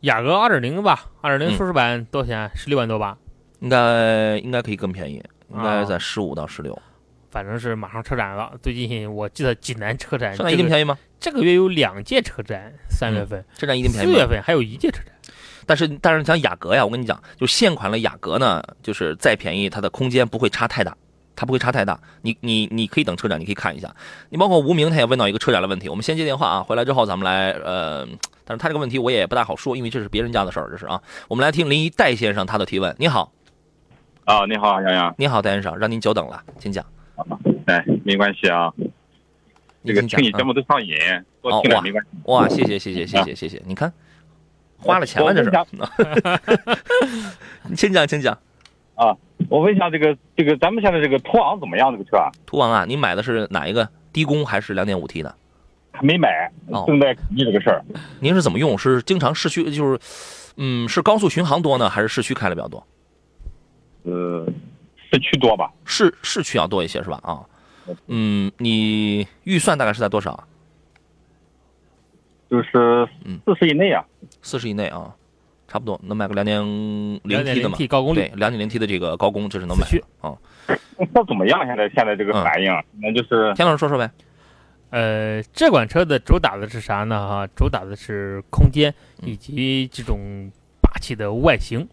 [0.00, 2.50] 雅阁二点零吧，二点嗯零舒适版多少钱？
[2.54, 3.18] 十六万多吧，
[3.60, 5.22] 应该应该可以更便宜，
[5.52, 6.76] 应该啊在十五到十六。
[7.30, 8.52] 反正是马上车展了。
[8.60, 10.98] 最近我记得济南车展，现在一定便宜吗？
[11.20, 14.18] 这个月有两届车展，三月份、车展一定便宜四？
[14.18, 15.14] 月份还有一届车展。
[15.64, 20.96] 但是但是讲雅阁呀，我跟你讲，就现款的雅阁呢，就是再便宜，它的空间不会差太大，
[21.36, 22.00] 它不会差太大。
[22.22, 23.94] 你你你可以等车展，你可以看一下。
[24.30, 28.04] 你包括无名他也问到一个车展的问题，我们先接电话啊，回来之后咱们来呃，
[28.44, 31.00] 但是他这个问题我也不大好说，因为这是别人家的事儿，这是啊。
[31.28, 32.92] 我们来听临沂戴先生他的提问。
[32.98, 33.32] 你好，
[34.30, 36.86] 啊，你好，洋洋，你好，戴先生，让您久等了，请讲。
[37.66, 38.72] 哎，没关系啊，
[39.84, 40.94] 这个听你节目都上瘾，
[41.42, 42.10] 多听点没关系。
[42.26, 43.92] 哇，谢谢谢谢谢谢谢谢，你看
[44.78, 45.50] 花了钱了这是。
[47.64, 48.32] 你 请讲，请讲。
[48.94, 49.16] 啊
[49.48, 51.90] 我问一下，这个这个咱们现在这个途昂怎么样？
[51.90, 55.34] 这个车啊途昂啊，你买的是哪一个低功还是两点五 T 的？
[55.90, 57.82] 还没买哦，正在考虑这个事儿。
[58.20, 58.78] 您是怎么用？
[58.78, 59.98] 是经常市区就是，
[60.56, 62.86] 嗯，是高速巡航多呢，还是市区开的比较多？
[64.04, 64.46] 呃，
[65.10, 65.70] 市区多吧？
[65.84, 67.20] 市市区要多一些是吧？
[67.22, 67.40] 啊，
[68.06, 70.46] 嗯，你预算大概是在多少啊？
[72.50, 74.04] 就是嗯四十以内啊。
[74.42, 75.14] 四十以内啊，
[75.68, 76.60] 差不多能买个两点
[77.22, 79.86] 零 T 的嘛？T 高功率对，，两点零 T 的这个高功，这是能买
[80.20, 80.36] 啊。
[81.12, 81.64] 那怎么样？
[81.66, 84.10] 现在现在这个嗯反应，那就是田老师说说呗。
[84.90, 87.28] 呃，这款车的主打的是啥呢？
[87.28, 88.92] 哈，主打的是空间
[89.22, 91.86] 嗯以及这种霸气的外形。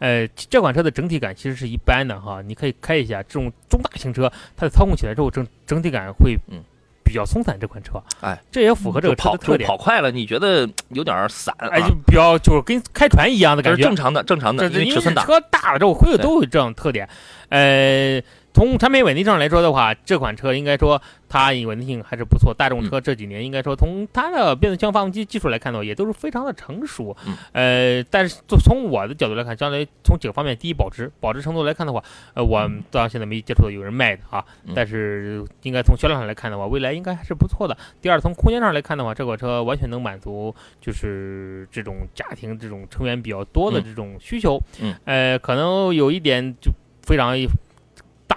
[0.00, 6.58] 呃，这款车的整体感其实是一般的哈，你可以开一下这种中大型车，它的操控起来之后整整体感会嗯
[7.04, 7.58] 比较松散。
[7.60, 9.68] 这款车，哎，这也符合这个跑就车的特点。
[9.68, 11.68] 跑快了，你觉得有点散啊？
[11.68, 13.94] 哎，就比较就是跟开船一样的感觉正。
[13.94, 15.24] 常的，正常的，因为尺寸大。
[15.24, 17.06] 车大了之后会有都有这种特点。
[17.50, 18.22] 呃，
[18.52, 22.52] 从产品稳定上来说的话，这款车应该说它稳定性还是不错。
[22.52, 27.16] 大众车这几年应该说从它的变速箱发动机技术来看的话，也都是非常的成熟。
[27.26, 32.02] 嗯呃，但是就从我的角度来看，将来从几个方面，第一保值，保值程度来看的话，
[32.34, 37.76] 呃，我到现在没接触到有人卖的啊嗯，但是应该从销量上来看的话，未来应该还是不错的。
[38.02, 44.60] 第二，从空间上来看的话，这款车完全能满足就是这种家庭这种成员比较多的嗯这种需求。
[44.80, 46.72] 嗯，呃，可能有一点就
[47.02, 47.48] 非常大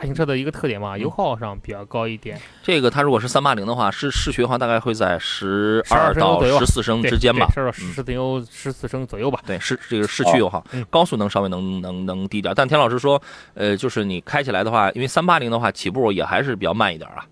[0.05, 0.99] 型车的一个特点嘛，嗯。
[0.99, 7.47] 油耗上比较高一点，这个它如果是三八零的话，是市区的话，大概会在十二12到十四升之间吧。
[7.53, 9.41] 对，十十四油十四升左右吧。
[9.45, 10.85] 对，市这个市区油耗，嗯。
[10.89, 13.21] 高速能稍微能能能低点，但田老师说，
[13.53, 17.25] 呃，就是你开起来的话，因为三八零的话起步也还是比较慢一点啊，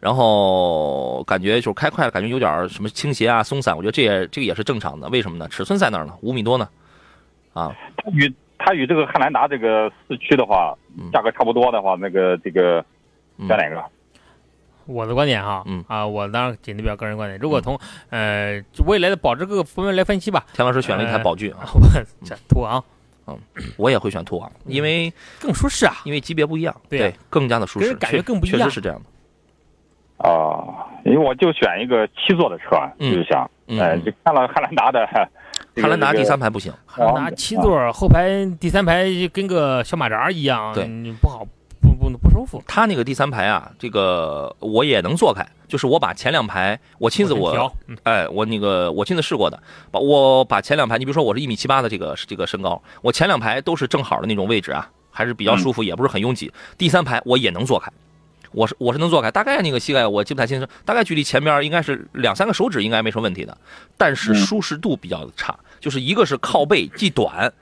[0.00, 5.46] 然后感觉就是开快了，感觉有点什么倾斜啊、松散，我觉得这也这个也是正常的，为什么呢？
[5.48, 6.68] 尺寸在那儿呢，五米多呢，
[7.52, 8.32] 啊，它与
[8.64, 12.84] 它与这个汉兰达这个四驱的话嗯，价格差不多的话，那个这个
[13.38, 13.46] 嗯。
[13.48, 13.82] 选哪个？
[14.86, 15.84] 我的观点哈，嗯。
[15.88, 17.38] 啊，我当然仅代表个人观点。
[17.40, 17.78] 如果从
[18.10, 21.80] 呃未来的保值各个方面来分析吧，田老师选了一台呃宝骏啊， 我
[22.24, 22.82] 这途昂。
[23.26, 23.38] 嗯
[23.76, 25.94] 我也会选途昂，因为更舒适啊。
[26.04, 28.58] 因为级别不一样，对呀更加的舒适，感觉更不一样。
[28.58, 30.28] 确实是这样的。
[30.28, 33.12] 啊，因为我就选一个七座的车，嗯。
[33.12, 35.30] 就是想，嗯，哎，就看了汉兰达的，这个
[35.76, 40.84] 汉兰达第三排不行，汉兰达七座后排第三排跟个小马扎一样，对。
[40.84, 41.46] 嗯不好
[41.80, 42.62] 不不不舒服。
[42.66, 47.72] 他那个第三排啊，这个我也能坐开，就是我把前两排我亲自我
[48.04, 49.60] 哎，我那个我亲自试过的，
[49.90, 56.52] 把我把前两排，你比如说我是一米七八的这个这个身高，我前两排都是正好的那种位置啊，还是比较舒服，也不是很拥挤。
[56.78, 57.90] 第三排我也能坐开，
[58.52, 63.56] 我是我是能坐开，大概那个膝盖我记不太清楚，大概距离前边应该是两三个手指应该没什么问题的，
[63.96, 67.52] 但是嗯舒适度比较差，就是一个是靠背既短。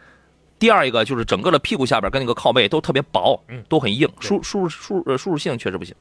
[0.58, 5.94] 第二一个就是整个的屁股下边跟那个靠背都特别薄，嗯都很硬，对舒舒舒呃舒适性确实不行。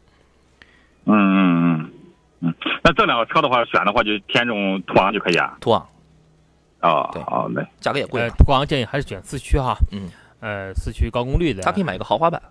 [1.05, 1.91] 嗯嗯嗯
[2.41, 2.55] 嗯。
[2.83, 5.57] 那这两个车的话，选的话就填这种途昂就可以啊。
[5.61, 5.87] 途昂
[6.81, 7.63] 哦对哦，对。
[7.63, 10.09] 呃，价格也贵嘛，途昂建议还是选四驱哈，嗯，
[10.41, 12.41] 呃，四驱高功率的，他可以买个豪华版，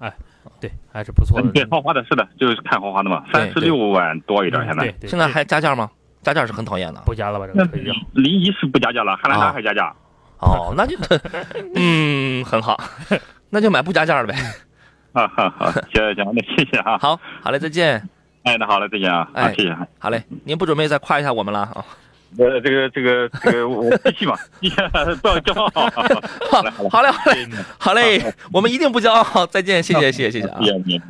[0.60, 1.50] 对，还是不错的。
[1.52, 4.82] 对，豪华的是的，就是看豪华的嘛，三十六万多一点，现在。
[4.84, 5.90] 对对，现在还加价吗？
[6.22, 7.00] 加价是很讨厌的。
[7.06, 7.46] 不加了吧？
[7.46, 9.94] 这那个车已经临沂是不加价了，汉兰啊达还加价。
[10.40, 10.96] 哦， 那就
[11.74, 12.80] 嗯很好，
[13.50, 14.34] 那就买不加价的呗。
[15.12, 16.98] 啊哈哈，行行，那谢谢啊。
[16.98, 18.08] 好，好嘞，再见。
[18.44, 19.28] 哎，那好嘞，再见啊。
[19.32, 19.76] 哎啊，谢谢。
[19.98, 21.84] 好嘞，您不准备再夸一下我们了啊？
[22.36, 24.36] 呃，这个这个这个，我继续嘛，
[25.22, 25.90] 不要骄傲。
[26.50, 27.48] 好嘞，好嘞，好嘞，
[27.78, 29.46] 好嘞，我们一定不骄傲。
[29.46, 30.60] 再见，谢谢，谢谢，谢谢啊。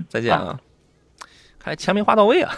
[0.08, 0.58] 再见啊。
[1.58, 2.52] 看来钱没花到位啊，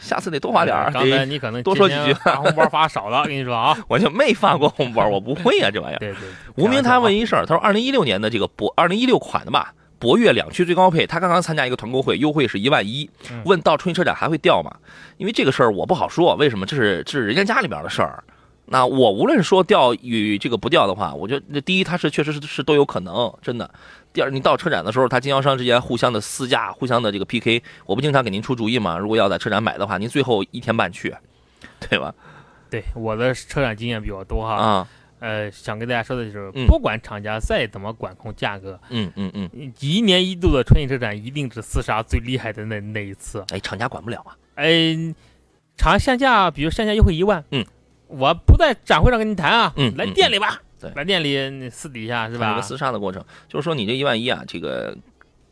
[0.00, 0.90] 下次得多花点儿。
[0.90, 3.76] 刚才你可能 多说几句发红包发少了，我跟你说啊。
[3.86, 5.98] 我就没发过红包，我不会啊，这玩意儿。
[5.98, 6.20] 对对，
[6.56, 13.40] 无名他问一一事儿，他说二零一六年的这个博，二零一六款的吧，博越两驱最高配，他刚刚参加一个团购会，优惠是一万一嗯。
[13.44, 14.76] 问到春季车展还会掉吗？
[15.16, 16.66] 因为这个事儿我不好说，为什么？
[16.66, 18.24] 这是这是人家家里边的事儿。
[18.66, 23.70] 那我无论说掉与这个不掉的话，我觉得第一它是确实是是都有可能，真的。
[24.12, 28.98] 第二，你到车展的时候，它经销商之间互相的私价，互相的这个 PK，我不经常给您出主意吗？
[28.98, 31.14] 如果要在车展买的话，您最后一天半去，
[31.78, 32.12] 对吧？
[32.68, 34.88] 对我的车展经验比较多哈，啊，
[35.22, 43.44] 呃，想跟大家说的就是嗯，不管厂家再怎么管控价格，嗯嗯嗯，一年一度的春季车展一定是厮杀最厉害的那那一次。
[43.50, 44.36] 哎，厂家管不了啊。
[44.56, 44.96] 哎，
[45.76, 47.64] 厂限价，比如限价优惠一万，嗯，
[48.08, 52.76] 我不在展会上跟你谈啊，嗯来店里吧，对来店里你私底下是吧是一个？
[52.76, 54.96] 厮杀的过程，就是说你这一万一啊，这个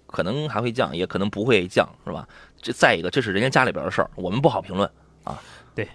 [0.06, 2.28] 可能还会降，也可能不会降，是吧？
[2.60, 4.90] 这再一个，这是人家家里边的事儿，我们不好评论
[5.24, 5.40] 啊。
[5.74, 5.88] 对，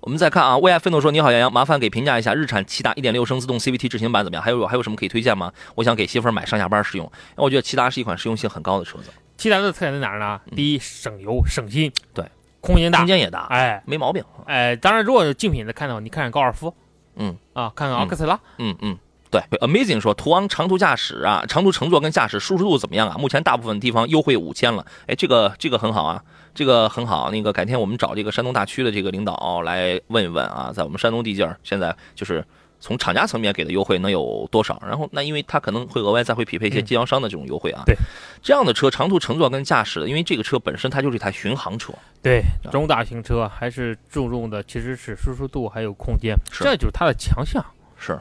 [0.00, 4.42] 我们再看啊，为爱奋斗说：“你好，杨洋，麻烦给评价一下日产骐达1.6升自动 CVT 智行版怎么样？
[4.42, 5.52] 还有还有什么可以推荐吗？
[5.74, 10.40] 我想给媳妇儿买上下班使用，因为我觉得骐达是一款实用性很高的车子，骐达的特点在哪儿呢？
[10.56, 12.24] 第一，省油省心，嗯对，
[12.60, 13.00] 空间大。
[13.00, 13.82] 空，间也大，哎。
[13.84, 14.24] 没毛病。
[14.46, 16.74] 哎，当然如果有竞品的看到，你看看高尔夫，
[17.16, 17.36] 嗯。
[17.52, 18.96] 啊，看看奥克斯拉，嗯嗯，
[19.30, 23.16] 对，Amazing 说途昂长途驾驶啊，长途乘坐跟驾驶舒适度怎么样啊？
[23.18, 26.22] 目前大部分地方优惠五千了，哎，这个这个很好啊，
[26.54, 27.30] 这个很好。
[27.30, 32.44] 那个改天我们找这个山东大区的这个领导来问一问啊，在我们山东地界儿现在就是。
[32.82, 34.82] 从厂家层面给的优惠能有多少？
[34.86, 37.82] 然后那因为它可能会额外再会匹配一些嗯经销商的这种优惠啊。
[37.84, 37.94] 对，
[38.42, 41.92] 这样的车长途乘坐跟驾驶，因为这个车本身它就是一台巡航车。
[42.22, 47.62] 对啊，中大型车还是注重的其实是舒适度还有空间，这就是它的强项。
[47.98, 48.18] 是，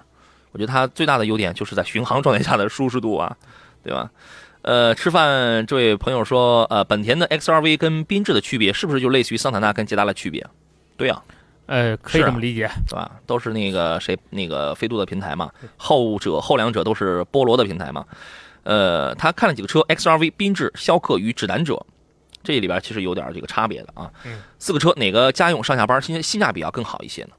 [0.51, 3.38] 我觉得它最大的优点就是在巡航状态下的舒适度啊，
[3.82, 4.11] 对吧？
[4.62, 10.45] 呃，吃饭这位朋友说，呃，本田的 XRV 跟缤智的区别是不是就类似于桑塔纳跟捷达的区别？
[10.97, 11.22] 对呀、
[11.68, 12.70] 呃，可以这么理解。
[12.88, 13.10] 对吧？
[13.26, 18.05] 都是那个谁那个飞度的平台嘛，后者后两者都是波罗的平台嘛。
[18.64, 21.86] 呃，他看了几个车，XRV、缤智、逍客与指南者，
[22.43, 24.12] 这里边其实有点这个差别的啊。
[24.26, 27.30] 嗯，四个车哪个家用上下班性性价比要更好一些呢？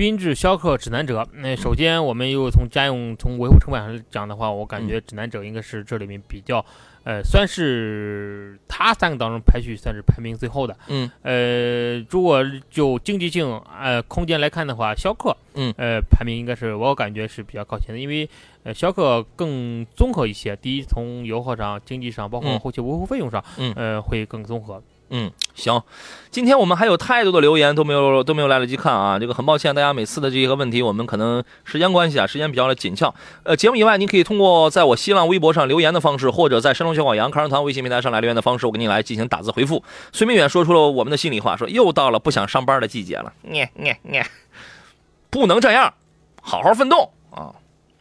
[0.00, 1.28] 缤智、逍客、指南者。
[1.34, 6.64] 那首先，我们又从家用、从维护成本上讲的话，我感觉指南者应该是这里面比较，
[7.04, 10.74] 呃，算是它三个当中排序算是排名最后的。
[10.88, 13.46] 嗯呃，如果就经济性、
[13.78, 18.26] 呃空间来看的话，逍客，嗯呃，排名应该是我感觉是比较靠前的，因为
[18.62, 20.56] 呃逍客更综合一些。
[20.56, 24.82] 第一，从油耗上、经济上，包括嗯后期维护费用上，嗯呃，会更综合。
[25.12, 25.82] 嗯，行，
[26.30, 33.12] 今天我们还有太多的留言都没有都没有来得及看啊，这个很抱歉，大家每次的这个问题，我们可能时间关系啊，时间比较的紧俏。
[33.42, 39.82] 呃，节目以外，您可以通过在我新浪微博上留言的方式，或者在山东小广阳康人堂微信平台上来留言的方式，我给你来进行打字回复。
[40.12, 43.32] 孙明远说出了我们的心里话，说又到了不想上班的季节了
[45.28, 45.92] 不能这样，
[46.40, 47.19] 好好奋斗啊，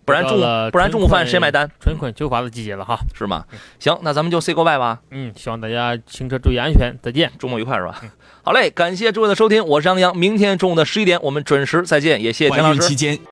[0.10, 1.70] 不然中午不然中午饭谁买单？
[1.80, 2.98] 春困秋乏的季节了哈。
[3.14, 3.46] 是吗？
[3.78, 5.00] 行，那咱们就 say goodbye 吧。
[5.12, 7.32] 嗯，希望大家行车注意安全，再见。
[7.38, 8.02] 周末愉快是吧？
[8.42, 12.96] 好嘞，感谢诸位的收听，我是杨洋，明天中午的十一点我们准时再见，也谢谢田老师期。
[12.96, 13.20] 间